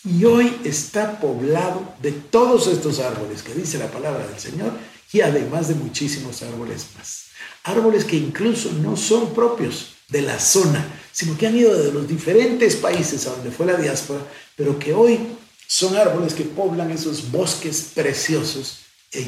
Y 0.03 0.23
hoy 0.25 0.57
está 0.63 1.19
poblado 1.19 1.95
de 2.01 2.11
todos 2.11 2.67
estos 2.67 2.99
árboles 2.99 3.41
que 3.41 3.53
dice 3.53 3.77
la 3.77 3.91
palabra 3.91 4.25
del 4.27 4.39
Señor 4.39 4.71
y 5.11 5.21
además 5.21 5.67
de 5.67 5.75
muchísimos 5.75 6.43
árboles 6.43 6.87
más. 6.97 7.27
Árboles 7.63 8.05
que 8.05 8.15
incluso 8.15 8.71
no 8.71 8.95
son 8.95 9.33
propios 9.33 9.95
de 10.09 10.21
la 10.21 10.39
zona, 10.39 10.85
sino 11.17 11.35
que 11.35 11.47
han 11.47 11.57
ido 11.57 11.75
de 11.75 11.91
los 11.91 12.07
diferentes 12.07 12.75
países 12.75 13.25
a 13.25 13.31
donde 13.31 13.49
fue 13.49 13.65
la 13.65 13.75
diáspora, 13.75 14.21
pero 14.55 14.77
que 14.77 14.93
hoy 14.93 15.19
son 15.65 15.95
árboles 15.95 16.35
que 16.35 16.43
poblan 16.43 16.91
esos 16.91 17.31
bosques 17.31 17.89
preciosos 17.95 18.81
en, 19.11 19.25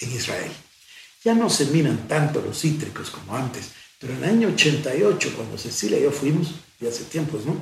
en 0.00 0.10
Israel. 0.10 0.50
Ya 1.22 1.32
no 1.34 1.48
se 1.48 1.66
miran 1.66 2.08
tanto 2.08 2.42
los 2.42 2.58
cítricos 2.58 3.10
como 3.10 3.36
antes, 3.36 3.66
pero 4.00 4.12
en 4.14 4.24
el 4.24 4.30
año 4.30 4.48
88, 4.48 5.34
cuando 5.36 5.56
Cecilia 5.56 6.00
y 6.00 6.02
yo 6.02 6.10
fuimos, 6.10 6.48
y 6.80 6.88
hace 6.88 7.04
tiempos, 7.04 7.46
¿no? 7.46 7.54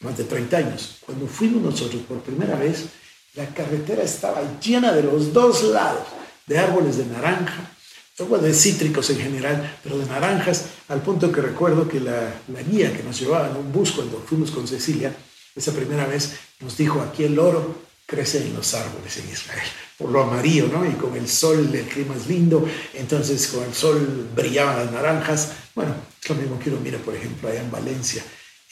Más 0.00 0.16
de 0.16 0.24
30 0.24 0.56
años, 0.56 0.96
cuando 1.04 1.26
fuimos 1.26 1.60
nosotros 1.60 2.00
por 2.08 2.22
primera 2.22 2.56
vez, 2.56 2.86
la 3.34 3.52
carretera 3.52 4.02
estaba 4.02 4.40
llena 4.60 4.94
de 4.94 5.02
los 5.02 5.34
dos 5.34 5.62
lados 5.64 6.06
de 6.46 6.58
árboles 6.58 6.96
de 6.96 7.04
naranja, 7.04 7.70
de 8.18 8.52
cítricos 8.52 9.10
en 9.10 9.18
general, 9.18 9.78
pero 9.82 9.96
de 9.98 10.06
naranjas, 10.06 10.66
al 10.88 11.02
punto 11.02 11.30
que 11.30 11.40
recuerdo 11.40 11.86
que 11.86 12.00
la, 12.00 12.34
guía 12.68 12.92
que 12.92 13.02
nos 13.04 13.18
llevaba 13.20 13.48
en 13.48 13.56
un 13.56 13.72
bus 13.72 13.92
cuando 13.92 14.22
fuimos 14.26 14.50
con 14.50 14.66
Cecilia, 14.66 15.14
esa 15.54 15.72
primera 15.72 16.06
vez 16.06 16.32
nos 16.60 16.76
dijo, 16.76 17.00
aquí 17.00 17.24
el 17.24 17.38
oro 17.38 17.82
crece 18.06 18.42
en 18.42 18.54
los 18.54 18.74
árboles 18.74 19.16
en 19.18 19.28
Israel, 19.30 19.68
por 19.96 20.10
lo 20.10 20.22
amarillo, 20.22 20.68
¿no? 20.68 20.84
Y 20.84 20.94
con 20.94 21.16
el 21.16 21.28
sol, 21.28 21.70
el 21.72 21.86
clima 21.86 22.16
es 22.16 22.26
lindo, 22.26 22.66
entonces 22.94 23.46
con 23.48 23.62
el 23.62 23.74
sol 23.74 24.28
brillaban 24.34 24.76
las 24.76 24.92
naranjas. 24.92 25.52
Bueno, 25.74 25.94
es 26.20 26.28
lo 26.28 26.34
mismo 26.36 26.58
que 26.58 26.70
uno 26.70 26.80
mira, 26.80 26.98
por 26.98 27.14
ejemplo, 27.14 27.48
allá 27.48 27.60
en 27.60 27.70
Valencia, 27.70 28.22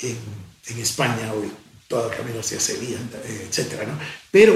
en, 0.00 0.16
en 0.68 0.78
España, 0.78 1.32
hoy 1.32 1.50
todo 1.88 2.10
el 2.10 2.16
camino 2.16 2.40
hacia 2.40 2.58
Sevilla, 2.58 2.98
etcétera, 3.48 3.84
¿no? 3.84 3.98
Pero 4.30 4.54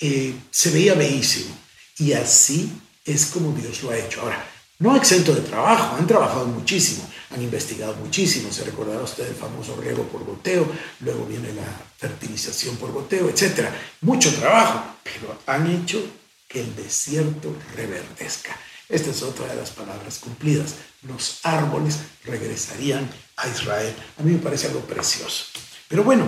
eh, 0.00 0.34
se 0.50 0.70
veía 0.70 0.94
bellísimo. 0.94 1.56
Y 1.98 2.12
así 2.14 2.72
es 3.12 3.26
como 3.26 3.52
Dios 3.52 3.82
lo 3.82 3.90
ha 3.90 3.98
hecho. 3.98 4.22
Ahora, 4.22 4.44
no 4.78 4.96
exento 4.96 5.34
de 5.34 5.42
trabajo, 5.42 5.96
han 5.96 6.06
trabajado 6.06 6.46
muchísimo, 6.46 7.06
han 7.30 7.42
investigado 7.42 7.94
muchísimo, 7.96 8.50
se 8.50 8.64
recordará 8.64 9.02
usted 9.02 9.28
el 9.28 9.34
famoso 9.34 9.76
riego 9.76 10.04
por 10.04 10.24
goteo, 10.24 10.66
luego 11.00 11.26
viene 11.26 11.52
la 11.52 11.66
fertilización 11.98 12.76
por 12.76 12.90
goteo, 12.90 13.28
etc. 13.28 13.68
Mucho 14.00 14.34
trabajo, 14.34 14.82
pero 15.02 15.38
han 15.46 15.66
hecho 15.70 16.02
que 16.48 16.60
el 16.60 16.74
desierto 16.76 17.54
reverdezca. 17.76 18.56
Esta 18.88 19.10
es 19.10 19.22
otra 19.22 19.46
de 19.46 19.54
las 19.54 19.70
palabras 19.70 20.18
cumplidas. 20.18 20.74
Los 21.02 21.40
árboles 21.44 21.98
regresarían 22.24 23.08
a 23.36 23.48
Israel. 23.48 23.94
A 24.18 24.22
mí 24.22 24.32
me 24.32 24.38
parece 24.38 24.66
algo 24.66 24.80
precioso. 24.80 25.44
Pero 25.88 26.02
bueno, 26.02 26.24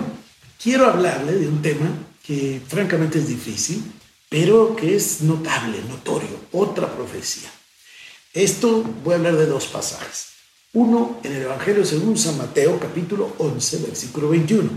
quiero 0.61 0.87
hablarle 0.87 1.33
de 1.33 1.47
un 1.47 1.61
tema 1.61 1.89
que 2.23 2.61
francamente 2.65 3.19
es 3.19 3.27
difícil, 3.27 3.83
pero 4.33 4.75
que 4.75 4.95
es 4.95 5.21
notable, 5.21 5.77
notorio, 5.87 6.35
otra 6.53 6.91
profecía. 6.91 7.51
Esto 8.33 8.81
voy 9.03 9.13
a 9.13 9.17
hablar 9.17 9.37
de 9.37 9.45
dos 9.45 9.67
pasajes. 9.67 10.29
Uno 10.73 11.19
en 11.23 11.33
el 11.33 11.43
Evangelio 11.43 11.85
según 11.85 12.17
San 12.17 12.39
Mateo, 12.39 12.79
capítulo 12.79 13.35
11, 13.37 13.77
versículo 13.85 14.29
21. 14.29 14.71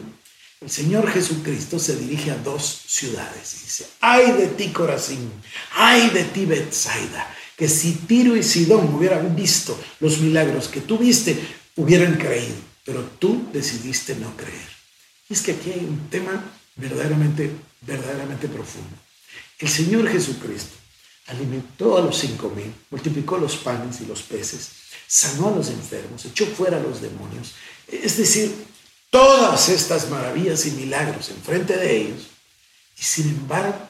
El 0.60 0.70
Señor 0.70 1.10
Jesucristo 1.10 1.78
se 1.78 1.96
dirige 1.96 2.32
a 2.32 2.36
dos 2.36 2.82
ciudades 2.86 3.54
y 3.54 3.64
dice, 3.64 3.86
ay 4.00 4.32
de 4.32 4.48
ti 4.48 4.68
Corazín, 4.74 5.32
ay 5.72 6.10
de 6.10 6.24
ti 6.24 6.44
Bethsaida, 6.44 7.34
que 7.56 7.66
si 7.66 7.92
Tiro 7.92 8.36
y 8.36 8.42
Sidón 8.42 8.94
hubieran 8.94 9.34
visto 9.34 9.74
los 10.00 10.18
milagros 10.18 10.68
que 10.68 10.82
tú 10.82 10.98
viste, 10.98 11.34
hubieran 11.76 12.18
creído, 12.18 12.56
pero 12.84 13.02
tú 13.18 13.48
decidiste 13.54 14.16
no 14.16 14.36
creer. 14.36 14.68
Y 15.30 15.32
es 15.32 15.40
que 15.40 15.52
aquí 15.52 15.72
hay 15.72 15.86
un 15.86 16.10
tema 16.10 16.44
verdaderamente, 16.76 17.50
verdaderamente 17.80 18.48
profundo. 18.48 19.05
El 19.58 19.68
Señor 19.68 20.08
Jesucristo 20.08 20.76
alimentó 21.28 21.96
a 21.96 22.02
los 22.02 22.18
cinco 22.18 22.50
mil, 22.50 22.72
multiplicó 22.90 23.38
los 23.38 23.56
panes 23.56 24.00
y 24.00 24.06
los 24.06 24.22
peces, 24.22 24.70
sanó 25.06 25.48
a 25.48 25.56
los 25.56 25.68
enfermos, 25.70 26.24
echó 26.24 26.46
fuera 26.46 26.76
a 26.76 26.80
los 26.80 27.00
demonios. 27.00 27.54
Es 27.88 28.16
decir, 28.16 28.54
todas 29.10 29.68
estas 29.68 30.10
maravillas 30.10 30.66
y 30.66 30.72
milagros 30.72 31.30
enfrente 31.30 31.76
de 31.76 31.96
ellos, 31.96 32.26
y 32.98 33.02
sin 33.02 33.28
embargo 33.28 33.88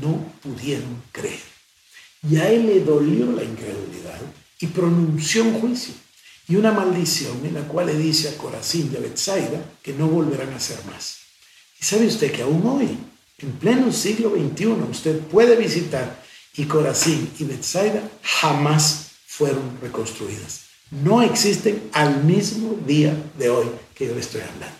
no 0.00 0.32
pudieron 0.40 1.02
creer. 1.12 1.40
Y 2.28 2.36
a 2.36 2.50
él 2.50 2.66
le 2.66 2.80
dolió 2.80 3.30
la 3.32 3.44
incredulidad 3.44 4.20
y 4.60 4.66
pronunció 4.66 5.44
un 5.44 5.60
juicio 5.60 5.94
y 6.48 6.56
una 6.56 6.72
maldición 6.72 7.44
en 7.44 7.54
la 7.54 7.62
cual 7.62 7.86
le 7.86 7.94
dice 7.96 8.28
a 8.28 8.38
Corazín 8.38 8.90
de 8.92 8.98
Bethsaida 8.98 9.62
que 9.82 9.92
no 9.92 10.08
volverán 10.08 10.52
a 10.52 10.60
ser 10.60 10.82
más. 10.84 11.18
Y 11.80 11.84
sabe 11.84 12.06
usted 12.06 12.32
que 12.32 12.42
aún 12.42 12.66
hoy 12.66 12.98
en 13.38 13.52
pleno 13.52 13.92
siglo 13.92 14.30
XXI 14.30 14.66
usted 14.90 15.20
puede 15.20 15.56
visitar 15.56 16.22
y 16.56 16.64
Corazín 16.64 17.30
y 17.38 17.44
Bethsaida 17.44 18.02
jamás 18.22 19.12
fueron 19.26 19.78
reconstruidas. 19.80 20.62
No 20.90 21.22
existen 21.22 21.88
al 21.92 22.24
mismo 22.24 22.76
día 22.84 23.14
de 23.38 23.50
hoy 23.50 23.66
que 23.94 24.06
yo 24.06 24.14
le 24.14 24.20
estoy 24.20 24.40
hablando. 24.40 24.76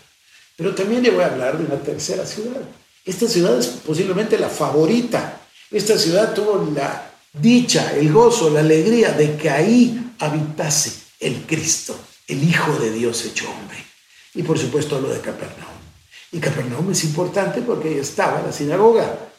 Pero 0.57 0.75
también 0.75 1.03
le 1.03 1.11
voy 1.11 1.23
a 1.23 1.27
hablar 1.27 1.57
de 1.57 1.65
una 1.65 1.81
tercera 1.81 2.25
ciudad. 2.25 2.61
Esta 3.05 3.27
ciudad 3.27 3.57
es 3.57 3.67
posiblemente 3.67 4.37
la 4.37 4.49
favorita. 4.49 5.41
Esta 5.71 5.97
ciudad 5.97 6.33
tuvo 6.33 6.69
la 6.75 7.13
dicha, 7.31 7.95
el 7.95 8.11
gozo, 8.11 8.49
la 8.49 8.59
alegría 8.59 9.13
de 9.13 9.37
que 9.37 9.49
ahí 9.49 10.13
habitase 10.19 10.91
el 11.21 11.45
Cristo, 11.45 11.97
el 12.27 12.43
Hijo 12.43 12.73
de 12.73 12.91
Dios 12.91 13.23
hecho 13.23 13.49
hombre. 13.49 13.77
Y 14.35 14.43
por 14.43 14.59
supuesto 14.59 14.99
lo 14.99 15.09
de 15.09 15.21
Capernaum. 15.21 15.68
Y 16.31 16.39
Capernaum 16.39 16.91
es 16.91 17.03
importante 17.03 17.61
porque 17.61 17.89
ahí 17.89 17.97
estaba 17.97 18.41
la 18.41 18.51
sinagoga. 18.51 19.31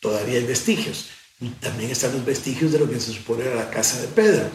Todavía 0.00 0.38
hay 0.38 0.44
vestigios. 0.44 1.06
Y 1.40 1.48
también 1.50 1.90
están 1.90 2.12
los 2.12 2.24
vestigios 2.24 2.72
de 2.72 2.78
lo 2.78 2.88
que 2.88 3.00
se 3.00 3.12
supone 3.12 3.44
era 3.44 3.56
la 3.56 3.70
casa 3.70 4.00
de 4.00 4.08
Pedro, 4.08 4.48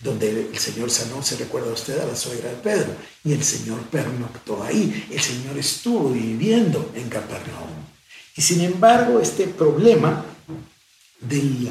donde 0.00 0.48
el 0.52 0.58
Señor 0.58 0.90
sanó, 0.90 1.22
se 1.22 1.36
recuerda 1.36 1.70
a 1.70 1.74
usted, 1.74 1.98
a 2.00 2.06
la 2.06 2.16
suegra 2.16 2.50
de 2.50 2.56
Pedro. 2.56 2.96
Y 3.22 3.32
el 3.32 3.44
Señor 3.44 3.80
pernoctó 3.84 4.62
ahí. 4.62 5.06
El 5.10 5.20
Señor 5.20 5.56
estuvo 5.58 6.10
viviendo 6.10 6.90
en 6.94 7.08
Capernaum. 7.08 7.70
Y 8.36 8.42
sin 8.42 8.62
embargo, 8.62 9.20
este 9.20 9.46
problema 9.46 10.24
del 11.20 11.70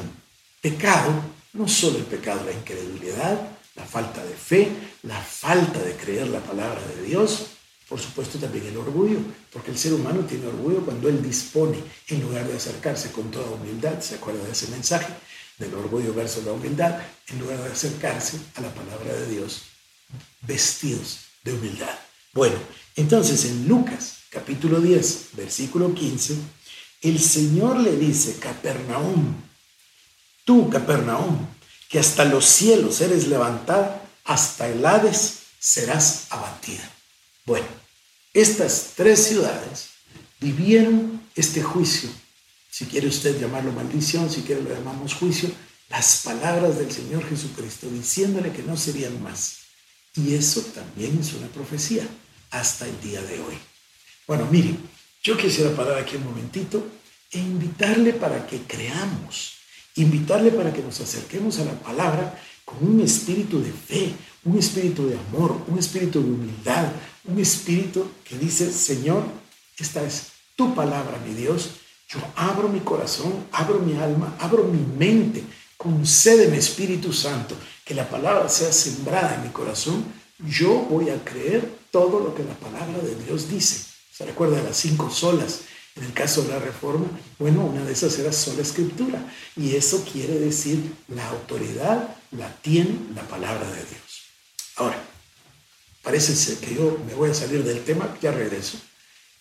pecado, 0.60 1.12
no 1.52 1.68
solo 1.68 1.98
el 1.98 2.04
pecado, 2.04 2.42
la 2.46 2.52
incredulidad, 2.52 3.38
la 3.74 3.84
falta 3.84 4.24
de 4.24 4.34
fe, 4.34 4.68
la 5.02 5.20
falta 5.20 5.78
de 5.80 5.94
creer 5.94 6.28
la 6.28 6.40
palabra 6.40 6.80
de 6.96 7.02
Dios, 7.02 7.46
por 7.94 8.02
supuesto 8.02 8.40
también 8.40 8.66
el 8.66 8.76
orgullo, 8.76 9.18
porque 9.52 9.70
el 9.70 9.78
ser 9.78 9.92
humano 9.92 10.26
tiene 10.28 10.48
orgullo 10.48 10.84
cuando 10.84 11.08
él 11.08 11.22
dispone, 11.22 11.78
en 12.08 12.22
lugar 12.22 12.44
de 12.44 12.56
acercarse 12.56 13.12
con 13.12 13.30
toda 13.30 13.48
humildad, 13.52 14.00
¿se 14.00 14.16
acuerda 14.16 14.42
de 14.42 14.50
ese 14.50 14.66
mensaje? 14.66 15.14
Del 15.58 15.72
orgullo 15.74 16.12
versus 16.12 16.44
la 16.44 16.50
humildad, 16.50 16.98
en 17.28 17.38
lugar 17.38 17.62
de 17.62 17.70
acercarse 17.70 18.40
a 18.56 18.62
la 18.62 18.74
palabra 18.74 19.12
de 19.14 19.28
Dios, 19.28 19.62
vestidos 20.40 21.20
de 21.44 21.52
humildad. 21.52 21.96
Bueno, 22.32 22.56
entonces 22.96 23.44
en 23.44 23.68
Lucas 23.68 24.16
capítulo 24.28 24.80
10, 24.80 25.28
versículo 25.34 25.94
15, 25.94 26.36
el 27.02 27.20
Señor 27.20 27.78
le 27.78 27.94
dice, 27.94 28.40
Capernaum, 28.40 29.36
tú 30.44 30.68
Capernaum, 30.68 31.46
que 31.88 32.00
hasta 32.00 32.24
los 32.24 32.44
cielos 32.44 33.00
eres 33.00 33.28
levantada, 33.28 34.04
hasta 34.24 34.66
el 34.66 34.84
Hades 34.84 35.42
serás 35.60 36.26
abatida. 36.30 36.90
Bueno, 37.46 37.83
Estas 38.34 38.94
tres 38.96 39.22
ciudades 39.28 39.90
vivieron 40.40 41.22
este 41.36 41.62
juicio, 41.62 42.10
si 42.68 42.84
quiere 42.86 43.06
usted 43.06 43.40
llamarlo 43.40 43.70
maldición, 43.70 44.28
si 44.28 44.42
quiere 44.42 44.60
lo 44.60 44.74
llamamos 44.74 45.14
juicio, 45.14 45.48
las 45.88 46.22
palabras 46.24 46.76
del 46.76 46.90
Señor 46.90 47.24
Jesucristo 47.28 47.88
diciéndole 47.88 48.50
que 48.50 48.64
no 48.64 48.76
serían 48.76 49.22
más. 49.22 49.58
Y 50.16 50.34
eso 50.34 50.62
también 50.62 51.16
es 51.20 51.32
una 51.34 51.46
profecía 51.46 52.08
hasta 52.50 52.88
el 52.88 53.00
día 53.00 53.22
de 53.22 53.38
hoy. 53.38 53.56
Bueno, 54.26 54.48
mire, 54.50 54.74
yo 55.22 55.36
quisiera 55.36 55.70
parar 55.70 55.98
aquí 55.98 56.16
un 56.16 56.24
momentito 56.24 56.84
e 57.30 57.38
invitarle 57.38 58.14
para 58.14 58.48
que 58.48 58.62
creamos, 58.62 59.58
invitarle 59.94 60.50
para 60.50 60.72
que 60.72 60.82
nos 60.82 61.00
acerquemos 61.00 61.60
a 61.60 61.66
la 61.66 61.78
palabra 61.80 62.42
con 62.64 62.78
un 62.84 63.00
espíritu 63.00 63.62
de 63.62 63.70
fe, 63.70 64.12
un 64.44 64.58
espíritu 64.58 65.06
de 65.06 65.18
amor, 65.28 65.56
un 65.68 65.78
espíritu 65.78 66.20
de 66.20 66.30
humildad, 66.30 66.92
un 67.24 67.38
espíritu 67.40 68.06
que 68.24 68.36
dice, 68.36 68.70
Señor, 68.72 69.24
esta 69.78 70.02
es 70.02 70.28
tu 70.56 70.74
palabra, 70.74 71.18
mi 71.26 71.34
Dios. 71.34 71.70
Yo 72.08 72.20
abro 72.36 72.68
mi 72.68 72.80
corazón, 72.80 73.46
abro 73.52 73.80
mi 73.80 73.96
alma, 73.96 74.36
abro 74.38 74.64
mi 74.64 74.80
mente. 74.96 75.42
Concédeme, 75.76 76.58
Espíritu 76.58 77.12
Santo, 77.12 77.56
que 77.84 77.94
la 77.94 78.08
palabra 78.08 78.48
sea 78.48 78.72
sembrada 78.72 79.34
en 79.34 79.42
mi 79.42 79.48
corazón. 79.48 80.04
Yo 80.38 80.86
voy 80.90 81.10
a 81.10 81.24
creer 81.24 81.68
todo 81.90 82.20
lo 82.20 82.34
que 82.34 82.44
la 82.44 82.54
palabra 82.54 82.98
de 82.98 83.14
Dios 83.24 83.48
dice. 83.48 83.84
¿Se 84.12 84.24
recuerda 84.24 84.58
de 84.58 84.64
las 84.64 84.76
cinco 84.76 85.10
solas? 85.10 85.62
En 85.96 86.04
el 86.04 86.12
caso 86.12 86.42
de 86.42 86.48
la 86.48 86.58
reforma, 86.58 87.06
bueno, 87.38 87.64
una 87.64 87.84
de 87.84 87.92
esas 87.92 88.18
era 88.18 88.32
sola 88.32 88.62
escritura. 88.62 89.32
Y 89.56 89.74
eso 89.74 90.04
quiere 90.10 90.38
decir 90.38 90.80
la 91.08 91.28
autoridad 91.28 92.16
la 92.32 92.54
tiene 92.62 92.98
la 93.14 93.22
palabra 93.22 93.68
de 93.70 93.84
Dios. 93.84 94.03
Ahora, 94.76 95.02
parece 96.02 96.34
ser 96.34 96.58
que 96.58 96.74
yo 96.74 96.98
me 97.06 97.14
voy 97.14 97.30
a 97.30 97.34
salir 97.34 97.62
del 97.64 97.84
tema, 97.84 98.16
ya 98.20 98.32
regreso. 98.32 98.78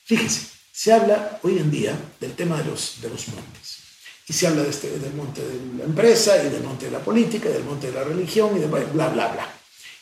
Fíjense, 0.06 0.48
se 0.72 0.92
habla 0.92 1.40
hoy 1.44 1.58
en 1.58 1.72
día 1.72 1.98
del 2.20 2.36
tema 2.36 2.58
de 2.58 2.66
los, 2.66 3.02
de 3.02 3.10
los 3.10 3.28
montes. 3.30 3.80
Y 4.28 4.34
se 4.34 4.48
habla 4.48 4.64
de 4.64 4.70
este, 4.70 5.00
del 5.00 5.14
monte 5.14 5.42
de 5.42 5.78
la 5.78 5.84
empresa 5.84 6.42
y 6.44 6.50
del 6.50 6.64
monte 6.64 6.86
de 6.86 6.92
la 6.92 7.00
política, 7.00 7.50
y 7.50 7.54
del 7.54 7.64
monte 7.64 7.88
de 7.88 7.94
la 7.94 8.04
religión 8.04 8.56
y 8.56 8.60
de 8.60 8.68
bla, 8.68 9.10
bla, 9.10 9.10
bla. 9.10 9.50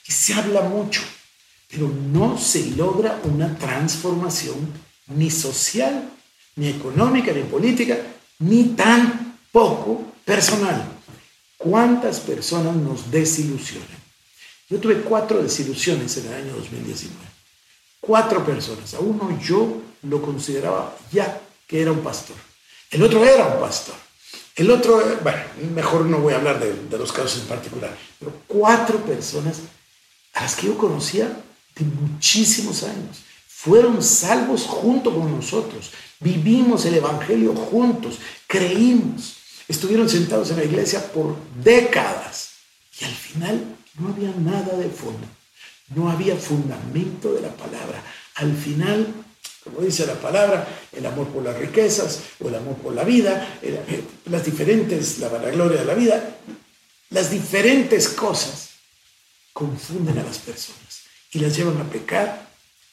Y 0.07 0.11
se 0.11 0.33
habla 0.33 0.61
mucho, 0.61 1.01
pero 1.67 1.87
no 1.87 2.37
se 2.37 2.71
logra 2.71 3.19
una 3.23 3.57
transformación 3.57 4.71
ni 5.07 5.31
social 5.31 6.09
ni 6.55 6.67
económica, 6.69 7.31
ni 7.31 7.43
política, 7.43 7.97
ni 8.39 8.65
tampoco 8.75 10.13
personal. 10.25 10.85
¿Cuántas 11.57 12.19
personas 12.19 12.75
nos 12.75 13.09
desilusionan? 13.09 14.00
Yo 14.71 14.79
tuve 14.79 15.01
cuatro 15.01 15.43
desilusiones 15.43 16.15
en 16.15 16.27
el 16.27 16.33
año 16.33 16.55
2019. 16.55 17.13
Cuatro 17.99 18.45
personas. 18.45 18.93
A 18.93 18.99
uno 19.01 19.37
yo 19.43 19.81
lo 20.03 20.21
consideraba 20.21 20.95
ya 21.11 21.41
que 21.67 21.81
era 21.81 21.91
un 21.91 21.99
pastor. 21.99 22.37
El 22.89 23.03
otro 23.03 23.23
era 23.25 23.47
un 23.47 23.59
pastor. 23.59 23.95
El 24.55 24.71
otro, 24.71 25.03
bueno, 25.23 25.41
mejor 25.75 26.05
no 26.05 26.19
voy 26.19 26.33
a 26.33 26.37
hablar 26.37 26.59
de, 26.61 26.73
de 26.73 26.97
los 26.97 27.11
casos 27.11 27.41
en 27.41 27.47
particular, 27.47 27.95
pero 28.17 28.31
cuatro 28.47 28.97
personas 28.99 29.59
a 30.33 30.43
las 30.43 30.55
que 30.55 30.67
yo 30.67 30.77
conocía 30.77 31.25
de 31.75 31.85
muchísimos 31.85 32.83
años 32.83 33.23
fueron 33.47 34.01
salvos 34.01 34.63
junto 34.63 35.13
con 35.13 35.35
nosotros. 35.35 35.91
Vivimos 36.21 36.85
el 36.85 36.95
Evangelio 36.95 37.53
juntos, 37.53 38.19
creímos, 38.47 39.35
estuvieron 39.67 40.07
sentados 40.07 40.49
en 40.51 40.57
la 40.57 40.63
iglesia 40.63 41.11
por 41.11 41.35
décadas 41.61 42.51
y 42.99 43.05
al 43.05 43.13
final 43.13 43.77
no 43.99 44.09
había 44.09 44.31
nada 44.31 44.77
de 44.77 44.89
fondo, 44.89 45.27
no 45.95 46.09
había 46.09 46.35
fundamento 46.35 47.33
de 47.33 47.41
la 47.41 47.55
palabra. 47.55 48.03
Al 48.35 48.55
final, 48.55 49.13
como 49.63 49.81
dice 49.81 50.05
la 50.05 50.15
palabra, 50.15 50.67
el 50.91 51.05
amor 51.05 51.27
por 51.27 51.43
las 51.43 51.57
riquezas 51.57 52.21
o 52.39 52.47
el 52.47 52.55
amor 52.55 52.75
por 52.77 52.93
la 52.93 53.03
vida, 53.03 53.59
las 54.25 54.45
diferentes, 54.45 55.19
la 55.19 55.29
vanagloria 55.29 55.79
de 55.79 55.85
la 55.85 55.93
vida, 55.93 56.37
las 57.09 57.29
diferentes 57.29 58.09
cosas 58.09 58.69
confunden 59.53 60.17
a 60.17 60.23
las 60.23 60.39
personas 60.39 61.01
y 61.31 61.39
las 61.39 61.55
llevan 61.55 61.79
a 61.79 61.89
pecar 61.89 62.49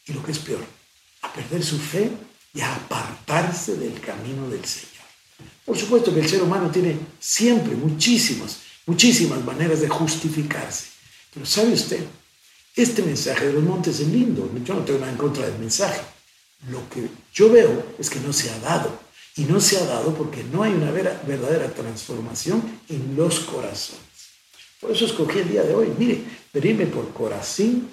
y 0.07 0.12
lo 0.12 0.22
que 0.22 0.33
es 0.33 0.38
peor, 0.38 0.64
a 1.22 1.33
perder 1.33 1.62
su 1.62 1.79
fe 1.79 2.11
y 2.53 2.61
a 2.61 2.75
apartarse 2.75 3.77
del 3.77 4.01
camino 4.01 4.49
del 4.49 4.64
Señor. 4.64 4.88
Por 5.64 5.77
supuesto 5.77 6.12
que 6.12 6.20
el 6.20 6.29
ser 6.29 6.42
humano 6.42 6.70
tiene 6.70 6.99
siempre 7.20 7.75
muchísimas, 7.75 8.59
muchísimas 8.87 9.44
maneras 9.44 9.81
de 9.81 9.88
justificarse. 9.88 10.97
Pero 11.33 11.47
¿sabe 11.47 11.73
usted? 11.73 12.05
Este 12.75 13.03
mensaje 13.03 13.47
de 13.47 13.53
los 13.53 13.62
montes 13.62 14.01
es 14.01 14.09
lindo. 14.09 14.51
Yo 14.64 14.75
no 14.75 14.85
tengo 14.85 15.01
nada 15.01 15.12
en 15.12 15.19
contra 15.19 15.47
del 15.47 15.59
mensaje. 15.59 16.01
Lo 16.71 16.88
que 16.88 17.09
yo 17.33 17.51
veo 17.51 17.95
es 17.99 18.09
que 18.11 18.21
no 18.21 18.33
se 18.33 18.51
ha 18.51 18.59
dado. 18.61 19.01
Y 19.37 19.45
no 19.45 19.61
se 19.61 19.79
ha 19.79 19.85
dado 19.85 20.14
porque 20.14 20.43
no 20.45 20.62
hay 20.62 20.73
una 20.73 20.91
verdadera 20.91 21.73
transformación 21.73 22.81
en 22.88 23.14
los 23.17 23.41
corazones. 23.41 24.03
Por 24.81 24.91
eso 24.91 25.07
escogí 25.07 25.41
el 25.41 25.49
día 25.49 25.62
de 25.62 25.75
hoy. 25.75 25.93
Mire, 25.97 26.23
venirme 26.53 26.87
por 26.87 27.12
Corazín, 27.12 27.88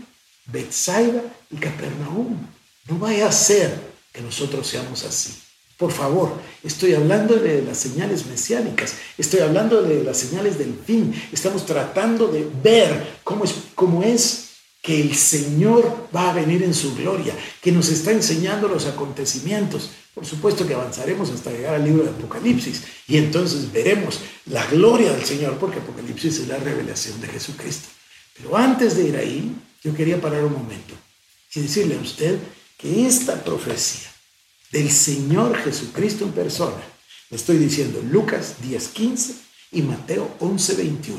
Bethsaida 0.46 1.24
y 1.52 1.58
Capernaum. 1.58 2.48
No 2.88 3.00
vaya 3.00 3.28
a 3.28 3.32
ser 3.32 3.80
que 4.12 4.22
nosotros 4.22 4.68
seamos 4.68 5.04
así. 5.04 5.34
Por 5.78 5.92
favor, 5.92 6.32
estoy 6.64 6.94
hablando 6.94 7.36
de 7.36 7.62
las 7.62 7.78
señales 7.78 8.26
mesiánicas, 8.28 8.94
estoy 9.18 9.42
hablando 9.42 9.82
de 9.82 10.04
las 10.04 10.18
señales 10.18 10.58
del 10.58 10.74
fin. 10.86 11.14
Estamos 11.34 11.66
tratando 11.66 12.28
de 12.28 12.48
ver 12.64 13.18
cómo 13.24 13.44
es, 13.44 13.56
cómo 13.76 14.02
es 14.02 14.46
que 14.82 15.02
el 15.02 15.16
Señor 15.16 16.08
va 16.16 16.30
a 16.30 16.34
venir 16.34 16.64
en 16.64 16.74
su 16.74 16.96
gloria, 16.96 17.36
que 17.62 17.74
nos 17.74 17.90
está 17.90 18.12
enseñando 18.12 18.70
los 18.70 18.86
acontecimientos. 18.86 19.90
Por 20.14 20.26
supuesto 20.26 20.66
que 20.66 20.76
avanzaremos 20.76 21.30
hasta 21.30 21.52
llegar 21.52 21.76
al 21.76 21.84
libro 21.84 22.04
de 22.04 22.12
Apocalipsis 22.12 22.84
y 23.08 23.18
entonces 23.18 23.70
veremos 23.74 24.22
la 24.46 24.66
gloria 24.68 25.12
del 25.12 25.26
Señor, 25.26 25.58
porque 25.58 25.80
Apocalipsis 25.80 26.40
es 26.40 26.48
la 26.48 26.58
revelación 26.58 27.20
de 27.20 27.28
Jesucristo. 27.28 27.90
Pero 28.38 28.56
antes 28.56 28.96
de 28.96 29.10
ir 29.10 29.18
ahí, 29.18 29.54
yo 29.84 29.94
quería 29.94 30.22
parar 30.22 30.46
un 30.46 30.54
momento 30.54 30.94
y 31.54 31.60
decirle 31.60 31.96
a 31.96 32.02
usted 32.02 32.40
que 32.78 33.06
esta 33.06 33.44
profecía 33.44 34.15
del 34.76 34.92
Señor 34.92 35.56
Jesucristo 35.56 36.26
en 36.26 36.34
persona, 36.34 36.84
le 37.30 37.38
estoy 37.38 37.58
diciendo 37.58 38.02
Lucas 38.12 38.56
10:15 38.62 39.36
y 39.72 39.82
Mateo 39.82 40.36
11:21, 40.42 41.16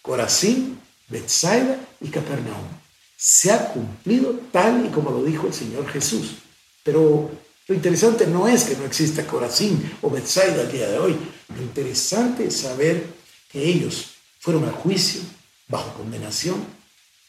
Corazín, 0.00 0.78
Bethsaida 1.08 1.80
y 2.00 2.10
Capernaum, 2.10 2.68
se 3.16 3.50
ha 3.50 3.72
cumplido 3.72 4.38
tal 4.52 4.86
y 4.86 4.90
como 4.90 5.10
lo 5.10 5.24
dijo 5.24 5.48
el 5.48 5.52
Señor 5.52 5.88
Jesús. 5.88 6.36
Pero 6.84 7.28
lo 7.66 7.74
interesante 7.74 8.24
no 8.28 8.46
es 8.46 8.62
que 8.62 8.76
no 8.76 8.84
exista 8.84 9.26
Corazín 9.26 9.82
o 10.00 10.08
Bethsaida 10.08 10.60
al 10.60 10.70
día 10.70 10.88
de 10.88 10.98
hoy. 11.00 11.16
Lo 11.56 11.60
interesante 11.60 12.46
es 12.46 12.56
saber 12.56 13.04
que 13.50 13.64
ellos 13.64 14.12
fueron 14.38 14.68
a 14.68 14.70
juicio 14.70 15.22
bajo 15.66 15.92
condenación 15.94 16.64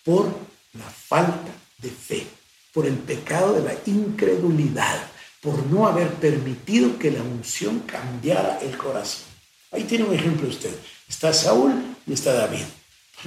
por 0.04 0.26
la 0.74 0.88
falta 0.88 1.52
de 1.80 1.90
fe, 1.90 2.28
por 2.72 2.86
el 2.86 2.94
pecado 2.94 3.54
de 3.54 3.64
la 3.64 3.76
incredulidad, 3.88 5.10
por 5.44 5.68
no 5.68 5.86
haber 5.86 6.10
permitido 6.14 6.98
que 6.98 7.12
la 7.12 7.22
unción 7.22 7.82
cambiara 7.82 8.60
el 8.62 8.78
corazón. 8.78 9.26
Ahí 9.72 9.84
tiene 9.84 10.06
un 10.06 10.14
ejemplo 10.14 10.48
usted. 10.48 10.74
Está 11.08 11.34
Saúl 11.34 11.74
y 12.08 12.14
está 12.14 12.34
David. 12.34 12.64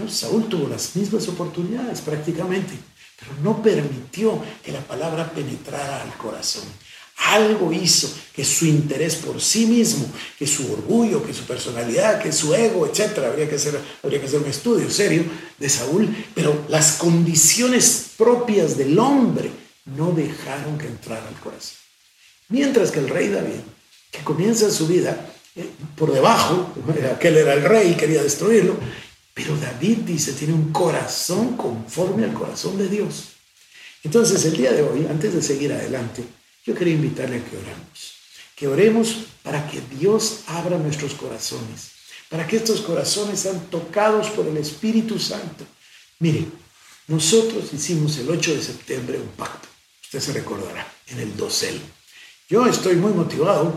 Saúl 0.09 0.48
tuvo 0.48 0.68
las 0.68 0.96
mismas 0.96 1.29
oportunidades 1.29 2.00
prácticamente, 2.00 2.74
pero 3.18 3.33
no 3.42 3.62
permitió 3.62 4.42
que 4.62 4.72
la 4.72 4.81
palabra 4.81 5.31
penetrara 5.31 6.02
al 6.02 6.16
corazón. 6.16 6.64
Algo 7.18 7.72
hizo 7.72 8.12
que 8.35 8.44
su 8.44 8.66
interés 8.66 9.16
por 9.16 9.40
sí 9.40 9.66
mismo, 9.66 10.07
que 10.38 10.46
su 10.46 10.70
orgullo, 10.70 11.24
que 11.24 11.33
su 11.33 11.44
personalidad, 11.44 12.20
que 12.20 12.31
su 12.31 12.55
ego, 12.55 12.87
etcétera, 12.87 13.29
habría 13.29 13.48
que 13.48 13.57
hacer, 13.57 13.81
habría 14.02 14.20
que 14.20 14.26
hacer 14.26 14.40
un 14.40 14.50
estudio 14.50 14.90
serio 14.90 15.24
de 15.59 15.68
Saúl, 15.68 16.14
pero 16.35 16.66
las 16.68 16.92
condiciones 16.92 18.11
propias 18.18 18.76
del 18.76 18.98
hombre 18.98 19.50
no 19.87 20.12
dejaron 20.12 20.76
que 20.76 20.87
entrara 20.87 21.26
al 21.26 21.40
corazón. 21.40 21.86
Mientras 22.48 22.90
que 22.90 23.00
el 23.00 23.09
rey 23.09 23.28
David, 23.28 23.61
que 24.11 24.22
comienza 24.22 24.70
su 24.70 24.87
vida 24.87 25.35
eh, 25.54 25.68
por 25.96 26.12
debajo, 26.12 26.72
aquel 27.12 27.38
era 27.38 27.54
el 27.54 27.62
rey 27.62 27.92
y 27.92 27.96
quería 27.96 28.22
destruirlo, 28.22 28.76
pero 29.35 29.56
David 29.56 29.98
dice, 29.98 30.32
tiene 30.32 30.54
un 30.54 30.72
corazón 30.72 31.56
conforme 31.56 32.24
al 32.24 32.32
corazón 32.32 32.78
de 32.78 32.88
Dios. 32.88 33.32
Entonces, 34.02 34.44
el 34.44 34.56
día 34.56 34.72
de 34.72 34.82
hoy, 34.82 35.06
antes 35.11 35.35
de 35.35 35.42
seguir 35.42 35.72
adelante, 35.72 36.24
yo 36.64 36.74
quería 36.74 36.94
invitarle 36.94 37.37
a 37.37 37.44
que 37.44 37.56
oremos. 37.56 38.14
Que 38.54 38.68
oremos 38.68 39.16
para 39.42 39.68
que 39.68 39.80
Dios 39.98 40.40
abra 40.46 40.78
nuestros 40.78 41.14
corazones, 41.14 41.90
para 42.30 42.46
que 42.46 42.56
estos 42.56 42.80
corazones 42.80 43.40
sean 43.40 43.68
tocados 43.68 44.30
por 44.30 44.46
el 44.46 44.56
Espíritu 44.56 45.18
Santo. 45.18 45.66
Mire, 46.20 46.46
nosotros 47.09 47.72
hicimos 47.72 48.16
el 48.18 48.30
8 48.30 48.54
de 48.54 48.62
septiembre 48.62 49.18
un 49.18 49.28
pacto, 49.28 49.68
usted 50.02 50.20
se 50.20 50.32
recordará, 50.32 50.87
en 51.09 51.20
el 51.20 51.37
dosel. 51.37 51.80
Yo 52.48 52.64
estoy 52.66 52.94
muy 52.94 53.12
motivado 53.12 53.76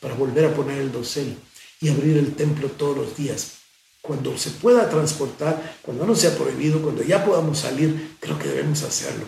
para 0.00 0.14
volver 0.14 0.46
a 0.46 0.54
poner 0.54 0.78
el 0.78 0.90
dosel 0.90 1.38
y 1.80 1.88
abrir 1.88 2.16
el 2.16 2.34
templo 2.34 2.68
todos 2.68 2.96
los 2.96 3.16
días. 3.16 3.58
Cuando 4.02 4.36
se 4.36 4.50
pueda 4.50 4.90
transportar, 4.90 5.78
cuando 5.82 6.04
no 6.04 6.16
sea 6.16 6.36
prohibido, 6.36 6.82
cuando 6.82 7.04
ya 7.04 7.24
podamos 7.24 7.60
salir, 7.60 8.16
creo 8.18 8.36
que 8.36 8.48
debemos 8.48 8.82
hacerlo. 8.82 9.24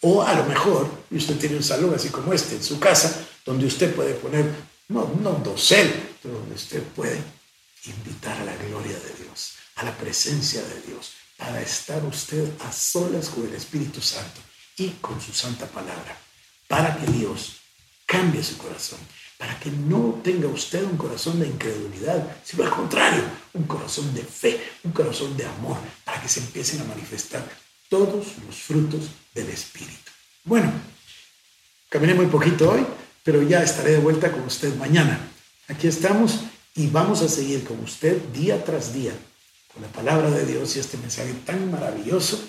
O 0.00 0.24
a 0.24 0.34
lo 0.34 0.44
mejor, 0.46 0.88
usted 1.12 1.38
tiene 1.38 1.56
un 1.56 1.62
salón 1.62 1.94
así 1.94 2.08
como 2.08 2.32
este 2.32 2.56
en 2.56 2.64
su 2.64 2.80
casa, 2.80 3.24
donde 3.44 3.66
usted 3.66 3.94
puede 3.94 4.14
poner, 4.14 4.44
no, 4.88 5.08
no 5.20 5.30
un 5.30 5.42
dosel, 5.44 5.92
pero 6.20 6.34
donde 6.34 6.56
usted 6.56 6.82
puede 6.96 7.22
invitar 7.84 8.40
a 8.40 8.44
la 8.44 8.56
gloria 8.56 8.98
de 8.98 9.22
Dios, 9.22 9.52
a 9.76 9.84
la 9.84 9.96
presencia 9.96 10.62
de 10.62 10.80
Dios, 10.88 11.12
para 11.36 11.62
estar 11.62 12.04
usted 12.04 12.48
a 12.64 12.72
solas 12.72 13.28
con 13.28 13.46
el 13.46 13.54
Espíritu 13.54 14.00
Santo 14.00 14.40
y 14.78 14.88
con 15.00 15.20
su 15.20 15.32
santa 15.32 15.66
palabra, 15.66 16.18
para 16.66 16.96
que 16.96 17.06
Dios 17.06 17.61
cambie 18.06 18.42
su 18.42 18.58
corazón, 18.58 18.98
para 19.38 19.58
que 19.58 19.70
no 19.70 20.20
tenga 20.22 20.48
usted 20.48 20.84
un 20.84 20.96
corazón 20.96 21.40
de 21.40 21.46
incredulidad, 21.46 22.36
sino 22.44 22.64
al 22.64 22.70
contrario, 22.70 23.22
un 23.54 23.64
corazón 23.64 24.14
de 24.14 24.22
fe, 24.22 24.60
un 24.84 24.92
corazón 24.92 25.36
de 25.36 25.46
amor, 25.46 25.78
para 26.04 26.20
que 26.20 26.28
se 26.28 26.40
empiecen 26.40 26.80
a 26.80 26.84
manifestar 26.84 27.44
todos 27.88 28.26
los 28.46 28.56
frutos 28.56 29.08
del 29.34 29.48
Espíritu. 29.48 30.10
Bueno, 30.44 30.72
caminé 31.88 32.14
muy 32.14 32.26
poquito 32.26 32.70
hoy, 32.70 32.86
pero 33.22 33.42
ya 33.42 33.62
estaré 33.62 33.92
de 33.92 33.98
vuelta 33.98 34.30
con 34.30 34.42
usted 34.42 34.74
mañana. 34.76 35.18
Aquí 35.68 35.86
estamos 35.86 36.40
y 36.74 36.86
vamos 36.88 37.22
a 37.22 37.28
seguir 37.28 37.64
con 37.64 37.78
usted 37.80 38.20
día 38.32 38.64
tras 38.64 38.92
día 38.92 39.12
con 39.72 39.82
la 39.82 39.88
palabra 39.88 40.30
de 40.30 40.44
Dios 40.44 40.76
y 40.76 40.80
este 40.80 40.98
mensaje 40.98 41.32
tan 41.46 41.70
maravilloso 41.70 42.42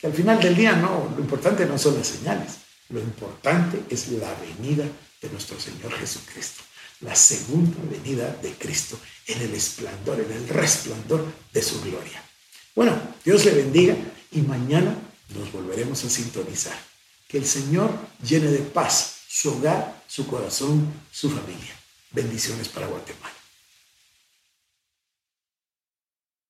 que 0.00 0.06
al 0.08 0.12
final 0.12 0.40
del 0.40 0.56
día 0.56 0.72
no, 0.72 1.12
lo 1.14 1.22
importante 1.22 1.66
no 1.66 1.78
son 1.78 1.96
las 1.96 2.08
señales, 2.08 2.58
lo 2.88 3.00
importante 3.00 3.82
es 3.88 4.08
la 4.08 4.34
venida 4.34 4.84
de 5.20 5.30
nuestro 5.30 5.58
Señor 5.58 5.92
Jesucristo, 5.92 6.62
la 7.00 7.14
segunda 7.14 7.76
venida 7.90 8.28
de 8.42 8.52
Cristo 8.52 8.98
en 9.26 9.40
el 9.42 9.54
esplendor, 9.54 10.20
en 10.20 10.32
el 10.32 10.48
resplandor 10.48 11.24
de 11.52 11.62
su 11.62 11.80
gloria. 11.80 12.22
Bueno, 12.74 13.00
Dios 13.24 13.44
le 13.44 13.52
bendiga 13.52 13.96
y 14.32 14.40
mañana 14.40 14.96
nos 15.34 15.52
volveremos 15.52 16.04
a 16.04 16.10
sintonizar. 16.10 16.76
Que 17.28 17.38
el 17.38 17.46
Señor 17.46 17.90
llene 18.22 18.48
de 18.48 18.58
paz 18.58 19.14
su 19.28 19.50
hogar, 19.50 20.04
su 20.06 20.26
corazón, 20.26 20.92
su 21.10 21.30
familia. 21.30 21.74
Bendiciones 22.12 22.68
para 22.68 22.86
Guatemala. 22.86 23.43